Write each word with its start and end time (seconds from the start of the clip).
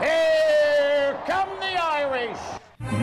Here 0.00 1.16
come 1.24 1.48
the 1.60 1.80
Irish. 1.80 2.38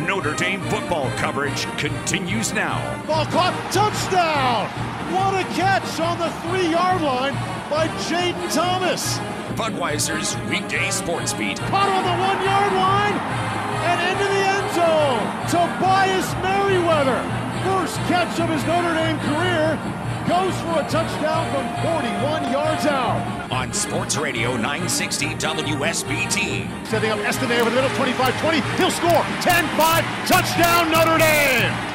Notre 0.05 0.35
Dame 0.35 0.61
football 0.63 1.09
coverage 1.11 1.63
continues 1.77 2.51
now. 2.51 2.79
Ball 3.07 3.25
caught, 3.27 3.55
touchdown! 3.71 4.67
What 5.15 5.33
a 5.39 5.47
catch 5.55 5.87
on 6.01 6.19
the 6.19 6.29
three 6.43 6.67
yard 6.67 7.01
line 7.01 7.31
by 7.71 7.87
Jayden 8.11 8.53
Thomas. 8.53 9.19
Budweiser's 9.55 10.35
weekday 10.51 10.91
sports 10.91 11.31
beat. 11.31 11.59
Caught 11.59 11.87
on 11.87 12.03
the 12.03 12.17
one 12.27 12.39
yard 12.43 12.73
line 12.75 13.15
and 13.87 13.99
into 14.11 14.27
the 14.27 14.43
end 14.51 14.67
zone. 14.75 15.23
Tobias 15.47 16.27
Merriweather, 16.43 17.23
first 17.63 17.95
catch 18.11 18.37
of 18.41 18.49
his 18.49 18.63
Notre 18.67 18.93
Dame 18.95 19.19
career, 19.19 19.79
goes 20.27 20.55
for 20.61 20.79
a 20.79 20.87
touchdown 20.89 21.49
from 21.51 21.65
41 21.83 22.51
yards 22.51 22.85
out. 22.85 23.51
On 23.51 23.73
Sports 23.73 24.17
Radio 24.17 24.51
960 24.55 25.27
WSBT. 25.35 26.87
Setting 26.87 27.11
up 27.11 27.19
Estime 27.19 27.51
over 27.59 27.69
the 27.69 27.75
middle, 27.75 27.89
25-20. 27.91 28.77
He'll 28.77 28.91
score. 28.91 29.09
10-5, 29.41 30.27
touchdown 30.27 30.91
Notre 30.91 31.17
Dame. 31.17 31.91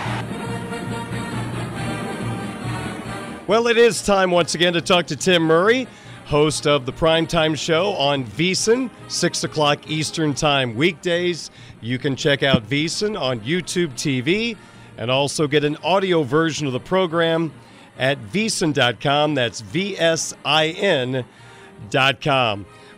Well, 3.46 3.68
it 3.68 3.78
is 3.78 4.02
time 4.02 4.32
once 4.32 4.54
again 4.56 4.72
to 4.72 4.80
talk 4.80 5.06
to 5.06 5.16
Tim 5.16 5.42
Murray, 5.42 5.86
host 6.24 6.66
of 6.66 6.84
the 6.84 6.92
Primetime 6.92 7.56
Show 7.56 7.92
on 7.92 8.24
VSiN, 8.24 8.90
6 9.06 9.44
o'clock 9.44 9.88
Eastern 9.88 10.34
Time 10.34 10.74
weekdays. 10.74 11.52
You 11.80 11.98
can 11.98 12.16
check 12.16 12.42
out 12.42 12.68
VSiN 12.68 13.18
on 13.18 13.38
YouTube 13.40 13.92
TV 13.92 14.56
and 14.98 15.12
also 15.12 15.46
get 15.46 15.62
an 15.62 15.76
audio 15.84 16.24
version 16.24 16.66
of 16.66 16.72
the 16.72 16.80
program 16.80 17.52
at 17.98 18.18
vsin.com. 18.26 19.34
That's 19.34 19.60
V 19.60 19.98
S 19.98 20.34
I 20.44 20.68
N.com. 20.68 21.24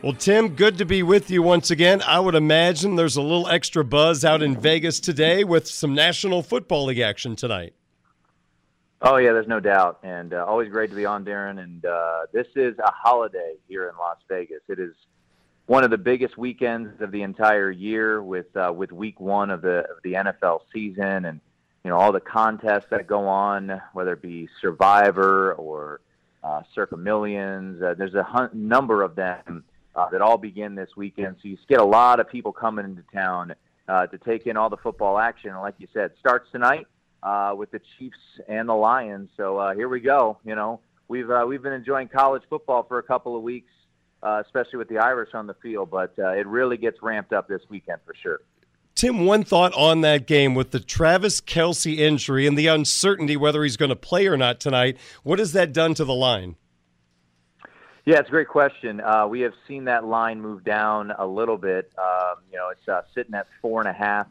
Well, 0.03 0.13
Tim, 0.13 0.51
good 0.51 0.79
to 0.79 0.85
be 0.85 1.03
with 1.03 1.29
you 1.29 1.43
once 1.43 1.73
again. 1.73 2.03
I 2.07 2.21
would 2.21 2.37
imagine 2.37 2.95
there's 2.95 3.17
a 3.17 3.23
little 3.23 3.49
extra 3.49 3.85
buzz 3.85 4.25
out 4.25 4.43
in 4.43 4.57
Vegas 4.57 5.01
today 5.01 5.43
with 5.43 5.67
some 5.67 5.93
National 5.93 6.41
Football 6.43 6.85
League 6.85 7.01
action 7.01 7.35
tonight. 7.35 7.75
Oh 9.01 9.17
yeah, 9.17 9.33
there's 9.33 9.49
no 9.49 9.61
doubt, 9.61 9.99
and 10.03 10.35
uh, 10.35 10.45
always 10.45 10.69
great 10.71 10.91
to 10.91 10.97
be 10.97 11.07
on, 11.07 11.25
Darren. 11.25 11.63
And 11.63 11.85
uh, 11.85 12.27
this 12.33 12.47
is 12.57 12.77
a 12.79 12.91
holiday 12.91 13.55
here 13.69 13.89
in 13.89 13.97
Las 13.97 14.19
Vegas. 14.29 14.61
It 14.69 14.81
is 14.81 14.95
one 15.67 15.85
of 15.85 15.91
the 15.91 15.99
biggest 15.99 16.37
weekends 16.37 17.01
of 17.01 17.13
the 17.13 17.23
entire 17.23 17.71
year, 17.71 18.23
with 18.23 18.57
uh, 18.57 18.73
with 18.73 18.91
Week 18.91 19.21
One 19.21 19.51
of 19.51 19.63
the 19.63 19.85
of 19.91 19.99
the 20.03 20.15
NFL 20.15 20.61
season, 20.73 21.27
and 21.27 21.41
you 21.89 21.95
know 21.95 22.01
all 22.01 22.13
the 22.13 22.21
contests 22.21 22.85
that 22.91 23.07
go 23.07 23.27
on, 23.27 23.81
whether 23.95 24.13
it 24.13 24.21
be 24.21 24.47
Survivor 24.61 25.55
or 25.55 26.03
uh, 26.45 26.61
Circa 26.75 26.99
Millions. 26.99 27.81
Uh, 27.81 27.95
there's 27.97 28.13
a 28.13 28.23
hun- 28.23 28.51
number 28.53 29.03
of 29.03 29.17
them 29.17 29.65
uh, 29.97 30.07
that 30.11 30.21
all 30.21 30.37
begin 30.37 30.75
this 30.75 30.91
weekend, 30.99 31.37
so 31.41 31.49
you 31.49 31.57
get 31.67 31.81
a 31.81 31.85
lot 31.85 32.21
of 32.21 32.29
people 32.29 32.53
coming 32.53 32.85
into 32.85 33.03
town 33.11 33.55
uh, 33.89 34.07
to 34.07 34.19
take 34.19 34.47
in 34.47 34.59
all 34.59 34.69
the 34.69 34.77
football 34.77 35.19
action. 35.19 35.49
And 35.49 35.61
like 35.61 35.77
you 35.79 35.89
said, 35.95 36.11
starts 36.21 36.47
tonight 36.53 36.87
uh, 37.23 37.55
with 37.57 37.71
the 37.71 37.81
Chiefs 37.99 38.19
and 38.47 38.69
the 38.69 38.75
Lions. 38.75 39.31
So 39.39 39.57
uh, 39.57 39.75
here 39.75 39.89
we 39.89 40.01
go. 40.01 40.37
You 40.45 40.57
know, 40.57 40.81
we've 41.09 41.31
uh, 41.31 41.47
we've 41.49 41.63
been 41.63 41.73
enjoying 41.73 42.09
college 42.09 42.43
football 42.51 42.83
for 42.83 42.99
a 42.99 43.03
couple 43.03 43.35
of 43.35 43.43
weeks, 43.43 43.73
uh, 44.23 44.43
especially 44.45 44.77
with 44.77 44.91
the 44.91 44.99
Irish 44.99 45.31
on 45.33 45.47
the 45.47 45.55
field. 45.55 45.91
But 45.91 46.13
uh, 46.19 46.33
it 46.33 46.47
really 46.47 46.77
gets 46.77 46.99
ramped 47.01 47.33
up 47.33 47.49
this 47.49 47.63
weekend 47.71 48.01
for 48.05 48.15
sure. 48.15 48.41
Tim, 48.99 49.27
one 49.27 49.45
thought 49.45 49.73
on 49.75 50.01
that 50.01 50.27
game 50.27 50.57
with 50.57 50.73
the 50.73 50.81
Travis 50.81 51.41
Kelce 51.41 51.99
injury 51.99 52.49
and 52.49 52.59
the 52.59 52.67
uncertainty 52.67 53.37
whether 53.37 53.63
he's 53.63 53.77
going 53.77 53.91
to 53.91 53.95
play 53.95 54.27
or 54.27 54.37
not 54.37 54.59
tonight. 54.59 54.97
What 55.23 55.39
has 55.39 55.53
that 55.53 55.73
done 55.73 55.95
to 55.95 56.05
the 56.05 56.13
line? 56.13 56.57
Yeah, 58.05 58.19
it's 58.19 58.27
a 58.27 58.33
great 58.33 58.49
question. 58.49 59.01
Uh, 59.01 59.29
we 59.29 59.39
have 59.43 59.53
seen 59.69 59.85
that 59.85 60.05
line 60.05 60.41
move 60.41 60.65
down 60.65 61.13
a 61.17 61.25
little 61.25 61.57
bit. 61.57 61.93
Um, 61.97 62.39
you 62.51 62.59
know, 62.59 62.71
it's 62.71 62.89
uh, 62.89 63.03
sitting 63.15 63.35
at 63.35 63.47
four 63.63 63.81
and 63.81 63.89
a 63.89 63.93
half 63.93 64.27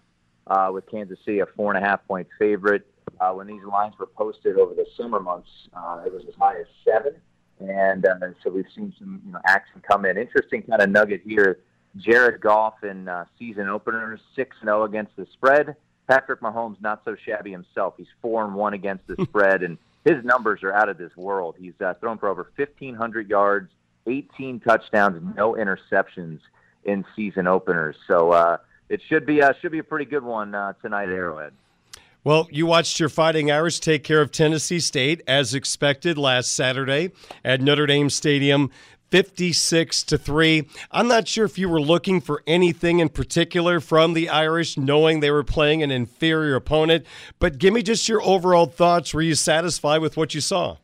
uh, 0.48 0.70
with 0.74 0.86
Kansas 0.92 1.18
City, 1.24 1.40
a 1.40 1.46
four 1.46 1.74
and 1.74 1.82
a 1.82 1.88
half 1.88 2.06
point 2.06 2.28
favorite. 2.38 2.86
Uh, 3.22 3.32
when 3.32 3.48
these 3.48 3.64
lines 3.64 3.94
were 3.98 4.08
posted 4.18 4.58
over 4.58 4.74
the 4.74 4.86
summer 4.98 5.22
months, 5.22 5.50
uh, 5.78 6.02
it 6.06 6.12
was 6.12 6.24
as 6.28 6.36
high 6.36 6.60
as 6.60 6.68
seven. 6.84 7.14
And 7.62 8.06
uh, 8.06 8.16
so 8.44 8.50
we've 8.50 8.66
seen 8.76 8.94
some 9.00 9.22
you 9.26 9.32
know 9.32 9.40
action 9.46 9.82
come 9.90 10.04
in. 10.04 10.18
Interesting 10.18 10.64
kind 10.64 10.82
of 10.82 10.90
nugget 10.90 11.22
here. 11.26 11.60
Jared 11.98 12.42
Goff 12.42 12.84
in 12.84 13.08
uh, 13.08 13.26
season 13.38 13.68
openers, 13.68 14.20
six 14.36 14.56
zero 14.64 14.84
against 14.84 15.16
the 15.16 15.28
spread. 15.34 15.76
Patrick 16.08 16.40
Mahomes 16.42 16.80
not 16.82 17.02
so 17.04 17.16
shabby 17.26 17.52
himself. 17.52 17.96
He's 17.98 18.08
four 18.22 18.46
and 18.46 18.56
one 18.56 18.74
against 18.74 19.08
the 19.08 19.16
spread, 19.24 19.64
and 19.64 19.78
his 20.06 20.24
numbers 20.24 20.64
are 20.64 20.74
out 20.74 20.90
of 20.90 20.98
this 20.98 21.16
world. 21.18 21.56
He's 21.58 21.74
uh, 21.82 21.96
thrown 22.00 22.18
for 22.18 22.30
over 22.30 22.50
fifteen 22.56 22.96
hundred 22.96 23.30
yards, 23.30 23.72
eighteen 24.06 24.60
touchdowns, 24.60 25.22
no 25.36 25.54
interceptions 25.54 26.40
in 26.86 27.06
season 27.16 27.48
openers. 27.48 27.96
So 28.08 28.32
uh, 28.32 28.58
it 28.90 29.02
should 29.08 29.26
be 29.26 29.42
uh, 29.42 29.54
should 29.62 29.72
be 29.72 29.80
a 29.80 29.84
pretty 29.84 30.06
good 30.06 30.24
one 30.24 30.56
uh, 30.56 30.74
tonight 30.82 31.10
at 31.10 31.16
Arrowhead. 31.16 31.54
Well, 32.24 32.48
you 32.52 32.66
watched 32.66 33.00
your 33.00 33.08
Fighting 33.08 33.52
Irish 33.52 33.80
take 33.80 34.04
care 34.04 34.20
of 34.20 34.32
Tennessee 34.32 34.82
State 34.82 35.22
as 35.28 35.54
expected 35.54 36.18
last 36.18 36.52
Saturday 36.52 37.12
at 37.46 37.62
Notre 37.62 37.86
Dame 37.86 38.10
Stadium. 38.10 38.70
56 39.10 40.04
to 40.04 40.18
3. 40.18 40.68
I'm 40.92 41.08
not 41.08 41.28
sure 41.28 41.46
if 41.46 41.58
you 41.58 41.70
were 41.70 41.82
looking 41.82 42.22
for 42.22 42.44
anything 42.46 43.00
in 43.00 43.10
particular 43.10 43.80
from 43.80 44.14
the 44.14 44.30
Irish 44.30 44.78
knowing 44.78 45.20
they 45.20 45.32
were 45.32 45.44
playing 45.44 45.84
an 45.84 45.92
inferior 45.92 46.56
opponent, 46.56 47.06
but 47.40 47.58
give 47.58 47.74
me 47.74 47.84
just 47.84 48.10
your 48.10 48.22
overall 48.22 48.66
thoughts. 48.66 49.14
Were 49.14 49.22
you 49.22 49.36
satisfied 49.36 50.02
with 50.02 50.18
what 50.18 50.34
you 50.34 50.42
saw? 50.42 50.78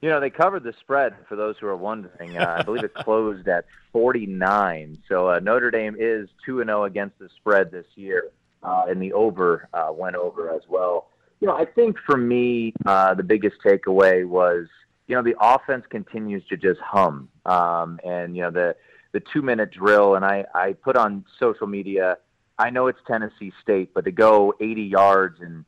You 0.00 0.08
know, 0.08 0.18
they 0.18 0.30
covered 0.30 0.64
the 0.64 0.74
spread 0.80 1.14
for 1.28 1.36
those 1.36 1.54
who 1.60 1.68
are 1.68 1.76
wondering. 1.76 2.36
Uh, 2.36 2.56
I 2.58 2.62
believe 2.62 2.82
it 2.82 2.92
closed 3.04 3.46
at 3.46 3.66
49. 3.92 4.98
So 5.08 5.30
uh, 5.30 5.38
Notre 5.38 5.70
Dame 5.70 5.96
is 5.98 6.28
2 6.44 6.60
and 6.60 6.68
0 6.68 6.84
against 6.84 7.18
the 7.20 7.28
spread 7.36 7.70
this 7.70 7.86
year, 7.94 8.30
uh, 8.64 8.86
and 8.88 9.00
the 9.00 9.12
over 9.12 9.68
uh, 9.72 9.90
went 9.92 10.16
over 10.16 10.50
as 10.50 10.62
well. 10.68 11.06
You 11.40 11.46
know, 11.46 11.54
I 11.54 11.64
think 11.64 11.96
for 12.04 12.16
me, 12.16 12.72
uh, 12.84 13.14
the 13.14 13.22
biggest 13.22 13.56
takeaway 13.64 14.26
was, 14.26 14.66
you 15.06 15.16
know, 15.16 15.22
the 15.22 15.36
offense 15.40 15.84
continues 15.90 16.44
to 16.48 16.56
just 16.56 16.80
hum. 16.80 17.28
Um, 17.44 18.00
and, 18.04 18.36
you 18.36 18.42
know, 18.42 18.50
the, 18.50 18.76
the 19.12 19.20
two 19.32 19.42
minute 19.42 19.72
drill, 19.72 20.14
and 20.14 20.24
I, 20.24 20.44
I 20.54 20.72
put 20.72 20.96
on 20.96 21.24
social 21.38 21.66
media, 21.66 22.18
I 22.58 22.70
know 22.70 22.86
it's 22.86 23.00
Tennessee 23.06 23.52
State, 23.62 23.92
but 23.94 24.04
to 24.04 24.12
go 24.12 24.54
80 24.60 24.82
yards 24.82 25.40
in 25.40 25.64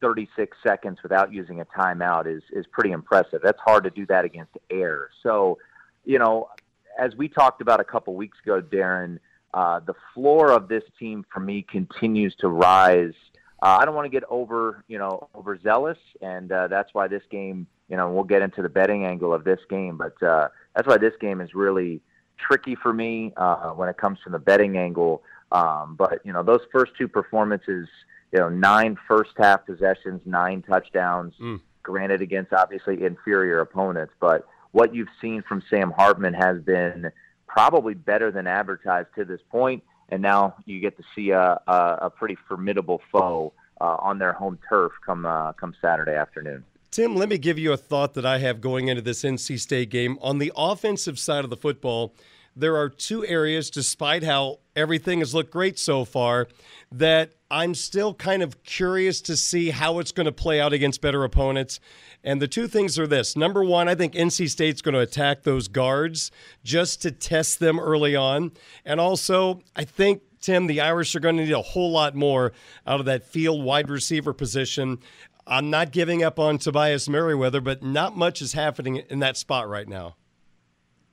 36 0.00 0.56
seconds 0.62 0.98
without 1.02 1.32
using 1.32 1.60
a 1.60 1.64
timeout 1.64 2.26
is 2.26 2.42
is 2.52 2.66
pretty 2.66 2.90
impressive. 2.90 3.40
That's 3.42 3.60
hard 3.64 3.84
to 3.84 3.90
do 3.90 4.04
that 4.06 4.26
against 4.26 4.52
air. 4.68 5.08
So, 5.22 5.56
you 6.04 6.18
know, 6.18 6.50
as 6.98 7.14
we 7.16 7.28
talked 7.28 7.62
about 7.62 7.80
a 7.80 7.84
couple 7.84 8.14
weeks 8.14 8.36
ago, 8.44 8.60
Darren, 8.60 9.18
uh, 9.54 9.80
the 9.80 9.94
floor 10.12 10.50
of 10.50 10.68
this 10.68 10.82
team 10.98 11.24
for 11.32 11.40
me 11.40 11.62
continues 11.62 12.34
to 12.40 12.48
rise. 12.48 13.14
Uh, 13.62 13.78
I 13.80 13.86
don't 13.86 13.94
want 13.94 14.04
to 14.04 14.10
get 14.10 14.24
over, 14.28 14.84
you 14.88 14.98
know, 14.98 15.28
overzealous, 15.34 15.98
and 16.20 16.52
uh, 16.52 16.68
that's 16.68 16.92
why 16.92 17.08
this 17.08 17.22
game, 17.30 17.66
you 17.88 17.96
know, 17.96 18.10
we'll 18.10 18.24
get 18.24 18.42
into 18.42 18.62
the 18.62 18.68
betting 18.68 19.04
angle 19.04 19.34
of 19.34 19.44
this 19.44 19.60
game, 19.68 19.96
but 19.96 20.20
uh, 20.22 20.48
that's 20.74 20.88
why 20.88 20.98
this 20.98 21.14
game 21.20 21.40
is 21.40 21.54
really 21.54 22.00
tricky 22.38 22.74
for 22.74 22.92
me 22.92 23.32
uh, 23.36 23.70
when 23.70 23.88
it 23.88 23.96
comes 23.96 24.18
to 24.24 24.30
the 24.30 24.38
betting 24.38 24.76
angle. 24.76 25.22
Um, 25.52 25.94
but 25.96 26.20
you 26.24 26.32
know, 26.32 26.42
those 26.42 26.60
first 26.72 26.92
two 26.98 27.08
performances 27.08 27.88
you 28.34 28.40
know, 28.40 28.48
nine 28.48 28.98
first 29.06 29.30
half 29.36 29.64
possessions, 29.64 30.20
nine 30.24 30.60
touchdowns, 30.62 31.34
mm. 31.40 31.60
granted 31.84 32.20
against 32.20 32.52
obviously 32.52 33.04
inferior 33.04 33.60
opponents. 33.60 34.12
But 34.18 34.44
what 34.72 34.92
you've 34.92 35.08
seen 35.20 35.44
from 35.48 35.62
Sam 35.70 35.92
Hartman 35.92 36.34
has 36.34 36.60
been 36.60 37.12
probably 37.46 37.94
better 37.94 38.32
than 38.32 38.48
advertised 38.48 39.08
to 39.14 39.24
this 39.24 39.40
point. 39.50 39.84
And 40.08 40.20
now 40.20 40.56
you 40.66 40.80
get 40.80 40.96
to 40.96 41.04
see 41.14 41.30
a, 41.30 41.60
a, 41.68 41.98
a 42.02 42.10
pretty 42.10 42.36
formidable 42.48 43.00
foe 43.12 43.52
uh, 43.80 43.96
on 44.00 44.18
their 44.18 44.32
home 44.32 44.58
turf 44.68 44.92
come 45.06 45.24
uh, 45.24 45.52
come 45.52 45.72
Saturday 45.80 46.14
afternoon. 46.14 46.64
Tim, 46.94 47.16
let 47.16 47.28
me 47.28 47.38
give 47.38 47.58
you 47.58 47.72
a 47.72 47.76
thought 47.76 48.14
that 48.14 48.24
I 48.24 48.38
have 48.38 48.60
going 48.60 48.86
into 48.86 49.02
this 49.02 49.24
NC 49.24 49.58
State 49.58 49.90
game. 49.90 50.16
On 50.22 50.38
the 50.38 50.52
offensive 50.54 51.18
side 51.18 51.42
of 51.42 51.50
the 51.50 51.56
football, 51.56 52.14
there 52.54 52.76
are 52.76 52.88
two 52.88 53.26
areas, 53.26 53.68
despite 53.68 54.22
how 54.22 54.60
everything 54.76 55.18
has 55.18 55.34
looked 55.34 55.50
great 55.50 55.76
so 55.76 56.04
far, 56.04 56.46
that 56.92 57.32
I'm 57.50 57.74
still 57.74 58.14
kind 58.14 58.44
of 58.44 58.62
curious 58.62 59.20
to 59.22 59.36
see 59.36 59.70
how 59.70 59.98
it's 59.98 60.12
going 60.12 60.26
to 60.26 60.32
play 60.32 60.60
out 60.60 60.72
against 60.72 61.00
better 61.00 61.24
opponents. 61.24 61.80
And 62.22 62.40
the 62.40 62.46
two 62.46 62.68
things 62.68 62.96
are 62.96 63.08
this 63.08 63.34
number 63.34 63.64
one, 63.64 63.88
I 63.88 63.96
think 63.96 64.12
NC 64.12 64.48
State's 64.48 64.80
going 64.80 64.94
to 64.94 65.00
attack 65.00 65.42
those 65.42 65.66
guards 65.66 66.30
just 66.62 67.02
to 67.02 67.10
test 67.10 67.58
them 67.58 67.80
early 67.80 68.14
on. 68.14 68.52
And 68.84 69.00
also, 69.00 69.62
I 69.74 69.82
think. 69.82 70.22
Tim, 70.40 70.66
the 70.66 70.82
Irish 70.82 71.16
are 71.16 71.20
going 71.20 71.38
to 71.38 71.44
need 71.46 71.52
a 71.52 71.62
whole 71.62 71.90
lot 71.90 72.14
more 72.14 72.52
out 72.86 73.00
of 73.00 73.06
that 73.06 73.24
field 73.24 73.64
wide 73.64 73.88
receiver 73.88 74.34
position. 74.34 74.98
I'm 75.46 75.70
not 75.70 75.92
giving 75.92 76.22
up 76.22 76.38
on 76.38 76.58
Tobias 76.58 77.08
Merriweather, 77.08 77.60
but 77.60 77.82
not 77.82 78.16
much 78.16 78.40
is 78.40 78.54
happening 78.54 78.96
in 78.96 79.18
that 79.20 79.36
spot 79.36 79.68
right 79.68 79.88
now. 79.88 80.16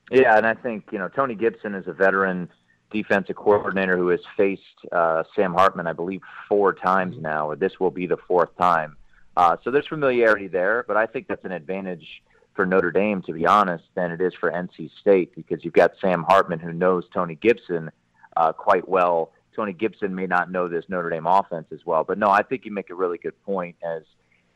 Yeah, 0.10 0.38
and 0.38 0.45
I 0.45 0.54
think 0.54 0.86
you 0.92 1.00
know 1.00 1.07
Tony 1.10 1.36
Gibson 1.36 1.75
is 1.75 1.88
a 1.88 1.94
veteran 1.94 2.50
defensive 2.92 3.36
coordinator 3.36 3.98
who 3.98 4.10
has 4.10 4.19
faced 4.36 4.62
uh, 4.92 5.24
Sam 5.36 5.54
Hartman, 5.54 5.88
I 5.88 5.94
believe, 5.94 6.22
four 6.50 6.74
times 6.74 7.16
now. 7.19 7.50
Or 7.50 7.56
this 7.56 7.80
will 7.80 7.92
be 7.92 8.07
the 8.07 8.18
fourth 8.28 8.56
time, 8.57 8.98
uh, 9.38 9.57
so 9.63 9.72
there's 9.72 9.88
familiarity 9.88 10.48
there. 10.48 10.86
But 10.88 10.98
I 10.98 11.06
think 11.06 11.27
that's 11.27 11.45
an 11.45 11.51
advantage 11.51 12.22
for 12.54 12.66
Notre 12.66 12.92
Dame, 12.92 13.22
to 13.24 13.34
be 13.34 13.45
honest, 13.45 13.86
than 13.95 14.12
it 14.12 14.22
is 14.22 14.34
for 14.34 14.51
NC 14.51 14.92
State 15.00 15.34
because 15.36 15.63
you've 15.63 15.74
got 15.74 15.92
Sam 16.01 16.24
Hartman 16.24 16.60
who 16.60 16.74
knows 16.74 17.06
Tony 17.13 17.36
Gibson 17.36 17.92
uh, 18.36 18.51
quite 18.54 18.88
well. 18.88 19.31
Tony 19.56 19.74
Gibson 19.74 20.16
may 20.16 20.27
not 20.27 20.51
know 20.51 20.68
this 20.68 20.86
Notre 20.88 21.10
Dame 21.10 21.27
offense 21.27 21.68
as 21.72 21.80
well, 21.86 22.04
but 22.04 22.18
no, 22.18 22.30
I 22.30 22.44
think 22.44 22.66
you 22.66 22.72
make 22.72 22.89
a 22.89 22.95
really 22.95 23.18
good 23.18 23.42
point. 23.44 23.75
As 23.84 24.04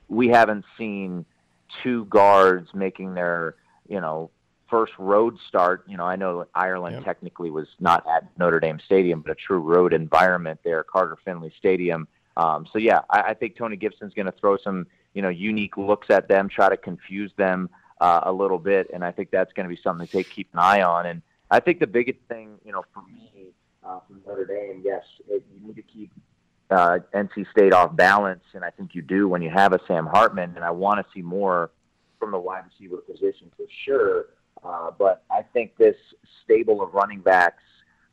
we 0.08 0.28
haven't 0.28 0.66
seen 0.78 1.26
two 1.84 2.06
guards 2.06 2.70
making 2.74 3.14
their 3.14 3.56
you 3.88 4.00
know 4.00 4.30
first 4.70 4.94
road 4.98 5.38
start. 5.48 5.84
You 5.88 5.98
know, 5.98 6.06
I 6.06 6.16
know 6.16 6.46
Ireland 6.54 6.98
yep. 6.98 7.06
technically 7.06 7.50
was 7.50 7.68
not 7.80 8.06
at 8.08 8.28
Notre 8.38 8.60
Dame 8.60 8.80
Stadium, 8.84 9.22
but 9.22 9.32
a 9.32 9.36
true 9.36 9.60
road 9.60 9.94
environment 9.94 10.60
there, 10.64 10.84
Carter 10.84 11.18
Finley 11.24 11.54
Stadium. 11.58 12.08
Um, 12.38 12.68
so 12.72 12.80
yeah, 12.80 13.02
I, 13.10 13.22
I 13.22 13.34
think 13.34 13.56
Tony 13.56 13.78
Gibson's 13.78 14.14
going 14.14 14.26
to 14.26 14.32
throw 14.34 14.58
some 14.58 14.88
you 15.14 15.22
know 15.22 15.30
unique 15.30 15.78
looks 15.78 16.10
at 16.10 16.28
them, 16.28 16.50
try 16.50 16.70
to 16.70 16.78
confuse 16.78 17.32
them 17.38 17.70
uh, 18.02 18.22
a 18.24 18.32
little 18.32 18.60
bit, 18.60 18.90
and 18.94 19.04
I 19.04 19.12
think 19.12 19.32
that's 19.32 19.54
going 19.54 19.68
to 19.68 19.74
be 19.74 19.82
something 19.82 20.06
to 20.06 20.12
take 20.12 20.30
keep 20.30 20.50
an 20.54 20.60
eye 20.60 20.82
on. 20.82 21.06
And 21.06 21.22
I 21.50 21.60
think 21.60 21.80
the 21.80 21.88
biggest 21.88 22.20
thing, 22.28 22.58
you 22.66 22.72
know, 22.72 22.84
for 22.94 23.04
me 23.04 23.54
uh, 23.84 24.00
from 24.08 24.22
Notre 24.28 24.46
Dame, 24.46 24.82
yes, 24.84 25.04
it, 25.30 25.44
you 25.54 25.68
need 25.68 25.76
to 25.76 25.82
keep 25.82 26.12
uh, 26.70 27.00
NC 27.14 27.50
State 27.52 27.74
off 27.74 27.96
balance, 27.96 28.44
and 28.54 28.64
I 28.64 28.70
think 28.70 28.96
you 28.96 29.02
do 29.02 29.28
when 29.28 29.42
you 29.42 29.50
have 29.50 29.74
a 29.74 29.80
Sam 29.88 30.06
Hartman. 30.06 30.54
And 30.56 30.64
I 30.64 30.72
want 30.72 31.00
to 31.00 31.06
see 31.14 31.22
more 31.22 31.72
from 32.20 32.32
the 32.32 32.40
wide 32.40 32.64
receiver 32.66 32.98
position 32.98 33.52
for 33.56 33.66
sure. 33.86 34.26
Uh, 34.64 34.92
but 34.98 35.24
I 35.30 35.44
think 35.54 35.78
this 35.78 35.96
stable 36.44 36.82
of 36.82 36.94
running 36.94 37.20
backs, 37.20 37.62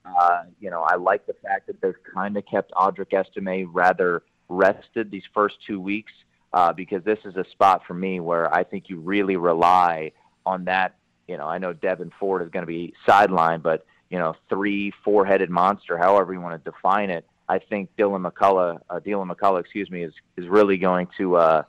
uh, 0.05 0.43
you 0.61 0.71
know, 0.71 0.83
I 0.83 0.97
like 0.97 1.27
the 1.27 1.35
fact 1.43 1.67
that 1.69 1.81
they've 1.81 1.95
kind 2.15 2.37
of 2.37 2.45
kept 2.47 2.73
Audric 2.73 3.15
Estime 3.15 3.73
rather 3.73 4.23
rested 4.49 5.11
these 5.11 5.23
first 5.33 5.57
two 5.67 5.81
weeks 5.81 6.13
uh, 6.53 6.73
because 6.73 7.03
this 7.05 7.19
is 7.25 7.37
a 7.37 7.45
spot 7.51 7.83
for 7.87 7.95
me 7.95 8.21
where 8.21 8.53
I 8.55 8.65
think 8.65 8.89
you 8.89 8.99
really 8.99 9.37
rely 9.37 10.13
on 10.45 10.65
that. 10.67 10.97
You 11.29 11.37
know, 11.39 11.47
I 11.47 11.59
know 11.59 11.73
Devyn 11.73 12.11
Ford 12.19 12.43
is 12.43 12.51
going 12.51 12.65
to 12.65 12.67
be 12.67 12.93
sidelined, 13.07 13.63
but 13.63 13.87
you 14.11 14.19
know, 14.19 14.35
three, 14.51 14.93
four-headed 15.05 15.49
monster, 15.49 15.97
however 15.97 16.35
you 16.35 16.41
want 16.41 16.63
to 16.63 16.71
define 16.71 17.09
it. 17.09 17.27
I 17.53 17.59
think 17.59 17.91
Dylan 17.99 18.27
McCullough, 18.27 18.81
uh, 18.89 19.01
Dylan 19.01 19.31
McCullough, 19.31 19.61
excuse 19.61 19.91
me, 19.91 20.03
is 20.05 20.15
is 20.39 20.49
really 20.49 20.79
going 20.79 21.07
to 21.19 21.37
uh, 21.37 21.63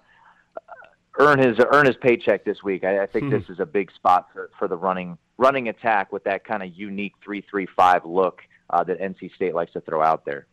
earn 1.19 1.39
his 1.39 1.57
earn 1.73 1.85
his 1.85 1.97
paycheck 1.97 2.45
this 2.45 2.63
week. 2.63 2.85
I, 2.85 3.03
I 3.03 3.05
think 3.05 3.25
mm-hmm. 3.25 3.39
this 3.39 3.49
is 3.49 3.59
a 3.59 3.65
big 3.65 3.91
spot 3.91 4.29
for, 4.31 4.49
for 4.57 4.69
the 4.69 4.77
running 4.77 5.17
running 5.37 5.67
attack 5.67 6.13
with 6.13 6.23
that 6.23 6.45
kind 6.45 6.63
of 6.63 6.73
unique 6.73 7.15
three 7.21 7.41
three 7.41 7.67
five 7.75 8.05
look 8.05 8.43
uh, 8.69 8.81
that 8.85 9.01
NC 9.01 9.35
State 9.35 9.53
likes 9.53 9.73
to 9.73 9.81
throw 9.81 10.01
out 10.01 10.23
there. 10.23 10.47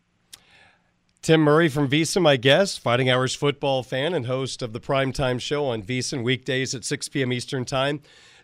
Tim 1.22 1.42
Murray 1.42 1.68
from 1.68 1.88
VSiN, 1.88 2.22
my 2.22 2.36
guest, 2.36 2.80
Fighting 2.80 3.08
Irish 3.08 3.36
football 3.36 3.84
fan 3.84 4.14
and 4.14 4.26
host 4.26 4.62
of 4.62 4.72
the 4.72 4.80
primetime 4.80 5.40
show 5.40 5.66
on 5.66 5.82
VSiN 5.82 6.24
weekdays 6.24 6.74
at 6.74 6.84
6 6.84 7.10
p.m. 7.10 7.32
Eastern 7.32 7.64
Time. 7.64 8.00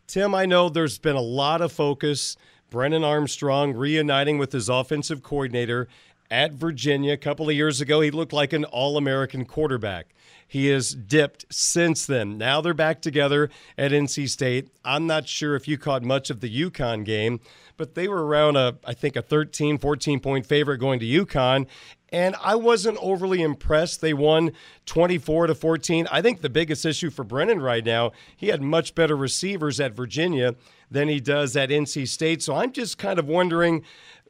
Tim, 0.07 0.37
I 0.37 0.47
know 0.47 0.69
there's 0.69 0.99
been 0.99 1.17
a 1.17 1.21
lot 1.21 1.61
of 1.61 1.73
focus. 1.73 2.37
Brennan 2.69 3.03
Armstrong 3.03 3.75
reuniting 3.75 4.39
with 4.39 4.53
his 4.53 4.69
offensive 4.69 5.23
coordinator 5.23 5.89
at 6.31 6.53
Virginia. 6.53 7.13
A 7.13 7.19
couple 7.19 7.49
of 7.49 7.55
years 7.55 7.81
ago, 7.81 8.01
he 8.01 8.11
looked 8.11 8.33
like 8.33 8.53
an 8.53 8.65
All 8.65 8.97
American 8.97 9.45
quarterback. 9.45 10.09
He 10.49 10.69
has 10.69 10.91
dipped 10.91 11.45
since 11.51 12.07
then. 12.07 12.39
Now 12.39 12.61
they're 12.61 12.75
back 12.75 13.03
together 13.03 13.51
at 13.77 13.91
NC 13.91 14.29
State. 14.29 14.69
I'm 14.85 15.07
not 15.07 15.29
sure 15.29 15.57
if 15.57 15.67
you 15.67 15.77
caught 15.77 16.05
much 16.05 16.31
of 16.31 16.41
the 16.41 16.49
UConn 16.49 17.05
game, 17.05 17.41
but 17.77 17.95
they 17.95 18.07
were 18.07 18.25
around 18.25 18.57
a, 18.57 18.77
I 18.85 18.95
think, 18.95 19.17
a 19.17 19.23
13, 19.23 19.79
14 19.79 20.21
point 20.21 20.47
favorite 20.47 20.79
going 20.79 21.01
to 21.01 21.07
UConn 21.07 21.67
and 22.13 22.37
I 22.43 22.55
wasn't 22.55 22.99
overly 22.99 23.43
impressed. 23.43 24.01
They 24.01 24.15
won 24.15 24.53
24 24.87 25.49
to 25.49 25.55
14. 25.55 26.07
I 26.11 26.23
think 26.23 26.41
the 26.41 26.49
biggest 26.49 26.85
issue 26.85 27.11
for 27.11 27.25
Brennan 27.25 27.61
right 27.61 27.85
now, 27.85 28.13
he 28.37 28.49
had 28.49 28.63
much 28.63 28.95
better 28.95 29.17
receivers 29.17 29.81
at 29.81 29.93
Virginia 29.93 30.55
than 30.91 31.09
he 31.09 31.19
does 31.19 31.57
at 31.57 31.71
NC 31.71 32.07
State. 32.07 32.43
So 32.43 32.55
I'm 32.55 32.73
just 32.73 32.97
kind 32.97 33.19
of 33.19 33.27
wondering 33.27 33.83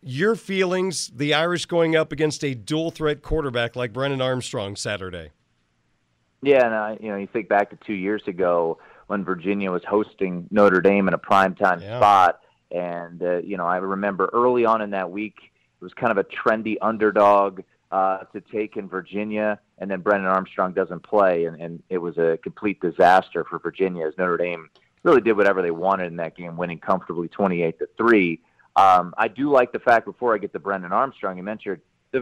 your 0.06 0.36
feelings, 0.36 1.10
the 1.14 1.34
Irish 1.34 1.66
going 1.66 1.96
up 1.96 2.12
against 2.12 2.44
a 2.44 2.54
dual 2.54 2.90
threat 2.90 3.22
quarterback 3.22 3.74
like 3.74 3.92
Brennan 3.92 4.20
Armstrong 4.20 4.76
Saturday. 4.76 5.30
Yeah, 6.42 6.64
and 6.64 6.74
uh, 6.74 7.02
you 7.02 7.10
know, 7.10 7.16
you 7.16 7.26
think 7.26 7.48
back 7.48 7.70
to 7.70 7.76
two 7.84 7.94
years 7.94 8.22
ago 8.26 8.78
when 9.08 9.24
Virginia 9.24 9.72
was 9.72 9.82
hosting 9.84 10.46
Notre 10.50 10.80
Dame 10.80 11.08
in 11.08 11.14
a 11.14 11.18
primetime 11.18 11.80
yeah. 11.80 11.98
spot, 11.98 12.40
and 12.70 13.22
uh, 13.22 13.38
you 13.38 13.56
know, 13.56 13.66
I 13.66 13.78
remember 13.78 14.30
early 14.32 14.64
on 14.64 14.80
in 14.80 14.90
that 14.90 15.10
week 15.10 15.36
it 15.38 15.84
was 15.84 15.92
kind 15.92 16.10
of 16.10 16.18
a 16.18 16.24
trendy 16.24 16.76
underdog 16.80 17.60
uh, 17.90 18.18
to 18.32 18.40
take 18.40 18.76
in 18.76 18.88
Virginia, 18.88 19.58
and 19.78 19.90
then 19.90 20.00
Brennan 20.00 20.26
Armstrong 20.26 20.72
doesn't 20.72 21.02
play, 21.02 21.44
and, 21.46 21.60
and 21.60 21.82
it 21.88 21.98
was 21.98 22.16
a 22.18 22.38
complete 22.42 22.80
disaster 22.80 23.44
for 23.44 23.58
Virginia 23.58 24.06
as 24.06 24.14
Notre 24.18 24.36
Dame 24.36 24.68
really 25.02 25.20
did 25.20 25.36
whatever 25.36 25.62
they 25.62 25.70
wanted 25.70 26.06
in 26.08 26.16
that 26.16 26.36
game, 26.36 26.56
winning 26.56 26.78
comfortably 26.78 27.28
28 27.28 27.78
to 27.78 27.88
three. 27.96 28.40
Um, 28.76 29.14
I 29.16 29.28
do 29.28 29.50
like 29.50 29.72
the 29.72 29.78
fact 29.78 30.04
before 30.04 30.34
I 30.34 30.38
get 30.38 30.52
to 30.52 30.58
Brendan 30.58 30.92
Armstrong, 30.92 31.36
you 31.36 31.42
mentioned 31.42 31.80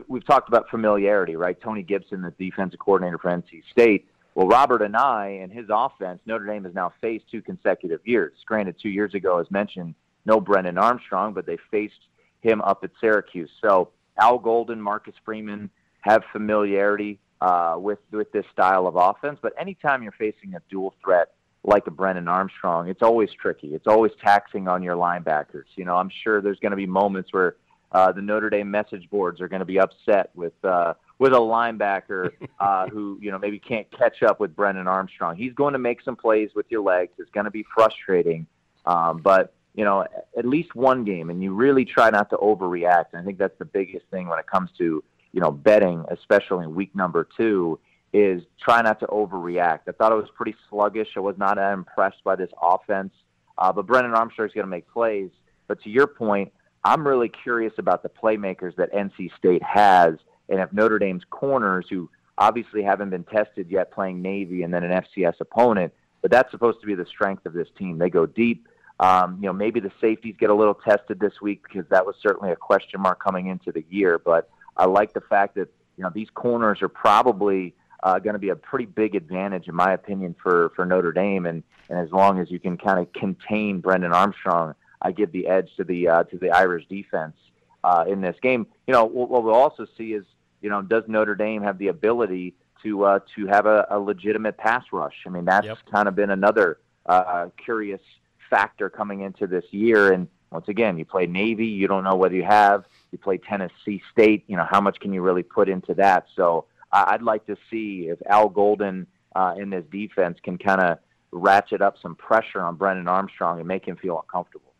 we've 0.08 0.26
talked 0.26 0.48
about 0.48 0.68
familiarity, 0.70 1.36
right? 1.36 1.60
Tony 1.60 1.82
Gibson, 1.82 2.22
the 2.22 2.32
defensive 2.38 2.78
coordinator 2.78 3.18
for 3.18 3.30
NC 3.30 3.62
State. 3.70 4.08
Well, 4.34 4.48
Robert 4.48 4.80
Anae 4.80 5.42
and 5.42 5.52
his 5.52 5.66
offense, 5.70 6.20
Notre 6.26 6.46
Dame 6.46 6.64
has 6.64 6.74
now 6.74 6.92
faced 7.00 7.30
two 7.30 7.42
consecutive 7.42 8.00
years. 8.04 8.32
Granted, 8.46 8.76
two 8.80 8.88
years 8.88 9.14
ago, 9.14 9.38
as 9.38 9.50
mentioned, 9.50 9.94
no 10.26 10.40
Brendan 10.40 10.78
Armstrong, 10.78 11.34
but 11.34 11.46
they 11.46 11.58
faced 11.70 12.00
him 12.40 12.60
up 12.62 12.82
at 12.82 12.90
Syracuse. 13.00 13.50
So 13.62 13.90
Al 14.18 14.38
Golden, 14.38 14.80
Marcus 14.80 15.14
Freeman 15.24 15.70
have 16.00 16.22
familiarity 16.32 17.20
uh, 17.40 17.76
with 17.78 17.98
with 18.10 18.32
this 18.32 18.44
style 18.52 18.86
of 18.86 18.96
offense. 18.96 19.38
But 19.40 19.52
anytime 19.58 20.02
you're 20.02 20.12
facing 20.12 20.54
a 20.54 20.62
dual 20.70 20.94
threat 21.02 21.34
like 21.64 21.86
a 21.86 21.90
Brennan 21.90 22.28
Armstrong, 22.28 22.88
it's 22.88 23.02
always 23.02 23.30
tricky. 23.32 23.74
It's 23.74 23.86
always 23.86 24.12
taxing 24.22 24.68
on 24.68 24.82
your 24.82 24.96
linebackers. 24.96 25.64
You 25.76 25.84
know, 25.84 25.96
I'm 25.96 26.10
sure 26.22 26.40
there's 26.40 26.58
going 26.60 26.70
to 26.70 26.76
be 26.76 26.86
moments 26.86 27.32
where 27.32 27.56
uh, 27.92 28.12
the 28.12 28.20
Notre 28.20 28.50
Dame 28.50 28.70
message 28.70 29.08
boards 29.10 29.40
are 29.40 29.48
going 29.48 29.60
to 29.60 29.66
be 29.66 29.80
upset 29.80 30.30
with 30.34 30.52
uh, 30.64 30.94
with 31.18 31.32
a 31.32 31.36
linebacker 31.36 32.30
uh, 32.60 32.88
who 32.88 33.18
you 33.20 33.30
know 33.30 33.38
maybe 33.38 33.58
can't 33.58 33.90
catch 33.90 34.22
up 34.22 34.40
with 34.40 34.54
Brennan 34.54 34.86
Armstrong. 34.86 35.36
He's 35.36 35.54
going 35.54 35.72
to 35.72 35.78
make 35.78 36.02
some 36.02 36.16
plays 36.16 36.50
with 36.54 36.66
your 36.68 36.82
legs. 36.82 37.12
It's 37.18 37.30
going 37.30 37.44
to 37.44 37.50
be 37.50 37.64
frustrating, 37.74 38.46
um, 38.84 39.18
but 39.18 39.54
you 39.74 39.84
know, 39.84 40.06
at 40.36 40.46
least 40.46 40.74
one 40.74 41.04
game, 41.04 41.30
and 41.30 41.42
you 41.42 41.52
really 41.52 41.84
try 41.84 42.08
not 42.10 42.30
to 42.30 42.36
overreact. 42.36 43.06
And 43.12 43.20
I 43.20 43.24
think 43.24 43.38
that's 43.38 43.58
the 43.58 43.64
biggest 43.64 44.06
thing 44.10 44.28
when 44.28 44.38
it 44.38 44.46
comes 44.46 44.70
to, 44.78 45.02
you 45.32 45.40
know, 45.40 45.50
betting, 45.50 46.04
especially 46.10 46.64
in 46.64 46.74
week 46.74 46.94
number 46.94 47.26
two, 47.36 47.78
is 48.14 48.44
try 48.60 48.80
not 48.80 49.00
to 49.00 49.06
overreact. 49.08 49.80
I 49.88 49.92
thought 49.92 50.12
it 50.12 50.14
was 50.14 50.30
pretty 50.36 50.54
sluggish. 50.70 51.08
I 51.16 51.20
was 51.20 51.36
not 51.36 51.58
impressed 51.58 52.22
by 52.22 52.36
this 52.36 52.50
offense. 52.62 53.12
Uh, 53.58 53.72
but 53.72 53.86
Brendan 53.86 54.14
Armstrong 54.14 54.48
is 54.48 54.54
going 54.54 54.66
to 54.66 54.70
make 54.70 54.88
plays. 54.88 55.30
But 55.66 55.82
to 55.82 55.90
your 55.90 56.06
point, 56.06 56.52
I'm 56.84 57.06
really 57.06 57.28
curious 57.28 57.72
about 57.76 58.04
the 58.04 58.08
playmakers 58.08 58.76
that 58.76 58.92
NC 58.92 59.36
State 59.36 59.62
has, 59.62 60.14
and 60.48 60.60
if 60.60 60.72
Notre 60.72 60.98
Dame's 60.98 61.24
corners, 61.28 61.86
who 61.90 62.08
obviously 62.38 62.82
haven't 62.82 63.10
been 63.10 63.24
tested 63.24 63.68
yet, 63.68 63.90
playing 63.90 64.22
Navy 64.22 64.62
and 64.62 64.72
then 64.72 64.84
an 64.84 65.02
FCS 65.02 65.40
opponent, 65.40 65.92
but 66.22 66.30
that's 66.30 66.50
supposed 66.50 66.80
to 66.80 66.86
be 66.86 66.94
the 66.94 67.06
strength 67.06 67.46
of 67.46 67.52
this 67.52 67.68
team. 67.76 67.98
They 67.98 68.10
go 68.10 68.26
deep. 68.26 68.68
Um, 69.00 69.38
you 69.40 69.46
know, 69.46 69.52
maybe 69.52 69.80
the 69.80 69.90
safeties 70.00 70.36
get 70.38 70.50
a 70.50 70.54
little 70.54 70.74
tested 70.74 71.18
this 71.18 71.40
week 71.42 71.64
because 71.64 71.88
that 71.90 72.06
was 72.06 72.14
certainly 72.22 72.52
a 72.52 72.56
question 72.56 73.00
mark 73.00 73.22
coming 73.22 73.48
into 73.48 73.72
the 73.72 73.84
year. 73.90 74.18
But 74.18 74.48
I 74.76 74.86
like 74.86 75.14
the 75.14 75.20
fact 75.20 75.56
that 75.56 75.68
you 75.96 76.04
know 76.04 76.10
these 76.14 76.28
corners 76.34 76.80
are 76.82 76.88
probably 76.88 77.74
uh, 78.04 78.18
going 78.18 78.34
to 78.34 78.38
be 78.38 78.50
a 78.50 78.56
pretty 78.56 78.84
big 78.84 79.14
advantage, 79.14 79.66
in 79.66 79.74
my 79.74 79.94
opinion, 79.94 80.36
for 80.40 80.70
for 80.76 80.84
Notre 80.84 81.12
Dame. 81.12 81.46
And 81.46 81.62
and 81.88 81.98
as 81.98 82.12
long 82.12 82.38
as 82.38 82.50
you 82.50 82.60
can 82.60 82.76
kind 82.76 83.00
of 83.00 83.12
contain 83.14 83.80
Brennan 83.80 84.12
Armstrong, 84.12 84.74
I 85.02 85.10
give 85.10 85.32
the 85.32 85.48
edge 85.48 85.70
to 85.78 85.84
the 85.84 86.08
uh, 86.08 86.22
to 86.24 86.38
the 86.38 86.50
Irish 86.50 86.86
defense 86.86 87.34
uh, 87.82 88.04
in 88.06 88.20
this 88.20 88.36
game. 88.42 88.66
You 88.86 88.92
know, 88.92 89.06
what, 89.06 89.30
what 89.30 89.42
we'll 89.42 89.54
also 89.54 89.86
see 89.96 90.12
is 90.12 90.24
you 90.60 90.68
know 90.68 90.82
does 90.82 91.04
Notre 91.08 91.34
Dame 91.34 91.62
have 91.62 91.78
the 91.78 91.88
ability 91.88 92.54
to 92.82 93.04
uh, 93.04 93.18
to 93.34 93.46
have 93.46 93.64
a, 93.64 93.86
a 93.90 93.98
legitimate 93.98 94.58
pass 94.58 94.84
rush? 94.92 95.24
I 95.26 95.30
mean, 95.30 95.46
that's 95.46 95.66
yep. 95.66 95.78
kind 95.90 96.06
of 96.06 96.14
been 96.14 96.30
another 96.30 96.78
uh, 97.06 97.48
curious 97.64 98.02
factor 98.50 98.90
coming 98.90 99.22
into 99.22 99.46
this 99.46 99.64
year. 99.70 100.12
And 100.12 100.28
once 100.50 100.68
again, 100.68 100.98
you 100.98 101.06
play 101.06 101.26
Navy, 101.26 101.66
you 101.66 101.88
don't 101.88 102.04
know 102.04 102.16
whether 102.16 102.34
you 102.34 102.44
have. 102.44 102.84
You 103.12 103.18
play 103.18 103.38
Tennessee 103.38 104.02
State, 104.12 104.44
you 104.46 104.56
know, 104.56 104.66
how 104.68 104.80
much 104.80 105.00
can 105.00 105.12
you 105.12 105.22
really 105.22 105.42
put 105.42 105.68
into 105.68 105.94
that? 105.94 106.26
So 106.36 106.66
I'd 106.94 107.22
like 107.22 107.46
to 107.46 107.56
see 107.70 108.08
if 108.08 108.18
Al 108.28 108.48
Golden 108.48 109.06
uh, 109.34 109.54
in 109.58 109.70
this 109.70 109.84
defense 109.90 110.38
can 110.42 110.58
kind 110.58 110.80
of 110.80 110.98
ratchet 111.32 111.82
up 111.82 111.96
some 112.00 112.14
pressure 112.14 112.60
on 112.60 112.76
Brendan 112.76 113.08
Armstrong 113.08 113.58
and 113.58 113.66
make 113.66 113.86
him 113.86 113.96
feel 113.96 114.20
uncomfortable. 114.20 114.72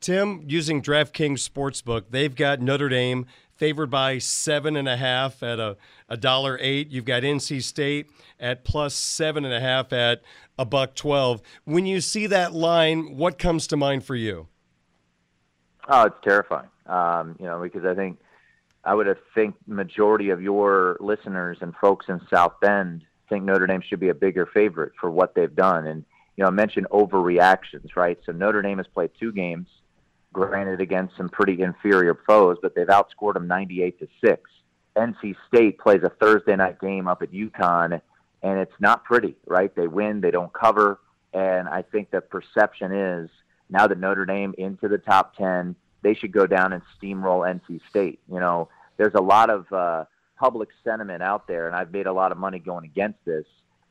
Tim, 0.00 0.44
using 0.46 0.80
DraftKings 0.80 1.46
Sportsbook, 1.46 2.04
they've 2.08 2.34
got 2.34 2.62
Notre 2.62 2.88
Dame 2.88 3.26
favored 3.54 3.90
by 3.90 4.16
seven 4.16 4.74
and 4.74 4.88
a 4.88 4.96
half 4.96 5.42
at 5.42 5.60
a, 5.60 5.76
a 6.08 6.16
dollar 6.16 6.58
eight. 6.62 6.88
You've 6.88 7.04
got 7.04 7.22
NC 7.22 7.62
State 7.62 8.08
at 8.38 8.64
plus 8.64 8.94
seven 8.94 9.44
and 9.44 9.52
a 9.52 9.60
half 9.60 9.92
at 9.92 10.22
a 10.58 10.64
buck 10.64 10.94
twelve. 10.94 11.42
When 11.64 11.84
you 11.84 12.00
see 12.00 12.26
that 12.28 12.54
line, 12.54 13.18
what 13.18 13.38
comes 13.38 13.66
to 13.66 13.76
mind 13.76 14.04
for 14.04 14.14
you? 14.14 14.48
Oh, 15.86 16.06
it's 16.06 16.16
terrifying. 16.24 16.68
Um, 16.86 17.36
you 17.38 17.44
know, 17.44 17.60
because 17.60 17.84
I 17.84 17.94
think 17.94 18.18
I 18.84 18.94
would 18.94 19.06
have 19.06 19.18
think 19.34 19.54
majority 19.66 20.30
of 20.30 20.40
your 20.40 20.96
listeners 21.00 21.58
and 21.60 21.74
folks 21.80 22.06
in 22.08 22.20
South 22.32 22.54
Bend 22.60 23.04
think 23.28 23.44
Notre 23.44 23.66
Dame 23.66 23.82
should 23.86 24.00
be 24.00 24.08
a 24.08 24.14
bigger 24.14 24.46
favorite 24.46 24.92
for 25.00 25.10
what 25.10 25.34
they've 25.34 25.54
done. 25.54 25.86
And 25.86 26.04
you 26.36 26.44
know, 26.44 26.48
I 26.48 26.50
mentioned 26.50 26.86
overreactions, 26.90 27.94
right? 27.96 28.18
So 28.24 28.32
Notre 28.32 28.62
Dame 28.62 28.78
has 28.78 28.86
played 28.86 29.10
two 29.18 29.32
games, 29.32 29.68
granted 30.32 30.80
against 30.80 31.16
some 31.16 31.28
pretty 31.28 31.60
inferior 31.62 32.18
foes, 32.26 32.56
but 32.62 32.74
they've 32.74 32.86
outscored 32.86 33.34
them 33.34 33.46
98 33.46 33.98
to 33.98 34.08
six. 34.24 34.50
NC 34.96 35.36
State 35.48 35.78
plays 35.78 36.02
a 36.02 36.10
Thursday 36.10 36.56
night 36.56 36.80
game 36.80 37.08
up 37.08 37.22
at 37.22 37.32
UConn, 37.32 38.00
and 38.42 38.58
it's 38.58 38.72
not 38.80 39.04
pretty, 39.04 39.36
right? 39.46 39.74
They 39.74 39.86
win, 39.86 40.20
they 40.20 40.30
don't 40.30 40.52
cover, 40.52 41.00
and 41.32 41.68
I 41.68 41.82
think 41.82 42.10
the 42.10 42.20
perception 42.20 42.92
is 42.92 43.30
now 43.68 43.86
that 43.86 43.98
Notre 43.98 44.26
Dame 44.26 44.54
into 44.58 44.88
the 44.88 44.98
top 44.98 45.36
10, 45.36 45.76
they 46.02 46.14
should 46.14 46.32
go 46.32 46.46
down 46.46 46.72
and 46.72 46.82
steamroll 47.00 47.48
NC 47.48 47.80
State. 47.88 48.20
You 48.30 48.40
know, 48.40 48.68
there's 48.96 49.14
a 49.14 49.20
lot 49.20 49.50
of 49.50 49.70
uh, 49.72 50.04
public 50.38 50.70
sentiment 50.84 51.22
out 51.22 51.46
there, 51.46 51.66
and 51.66 51.76
I've 51.76 51.92
made 51.92 52.06
a 52.06 52.12
lot 52.12 52.32
of 52.32 52.38
money 52.38 52.58
going 52.58 52.84
against 52.84 53.24
this 53.24 53.44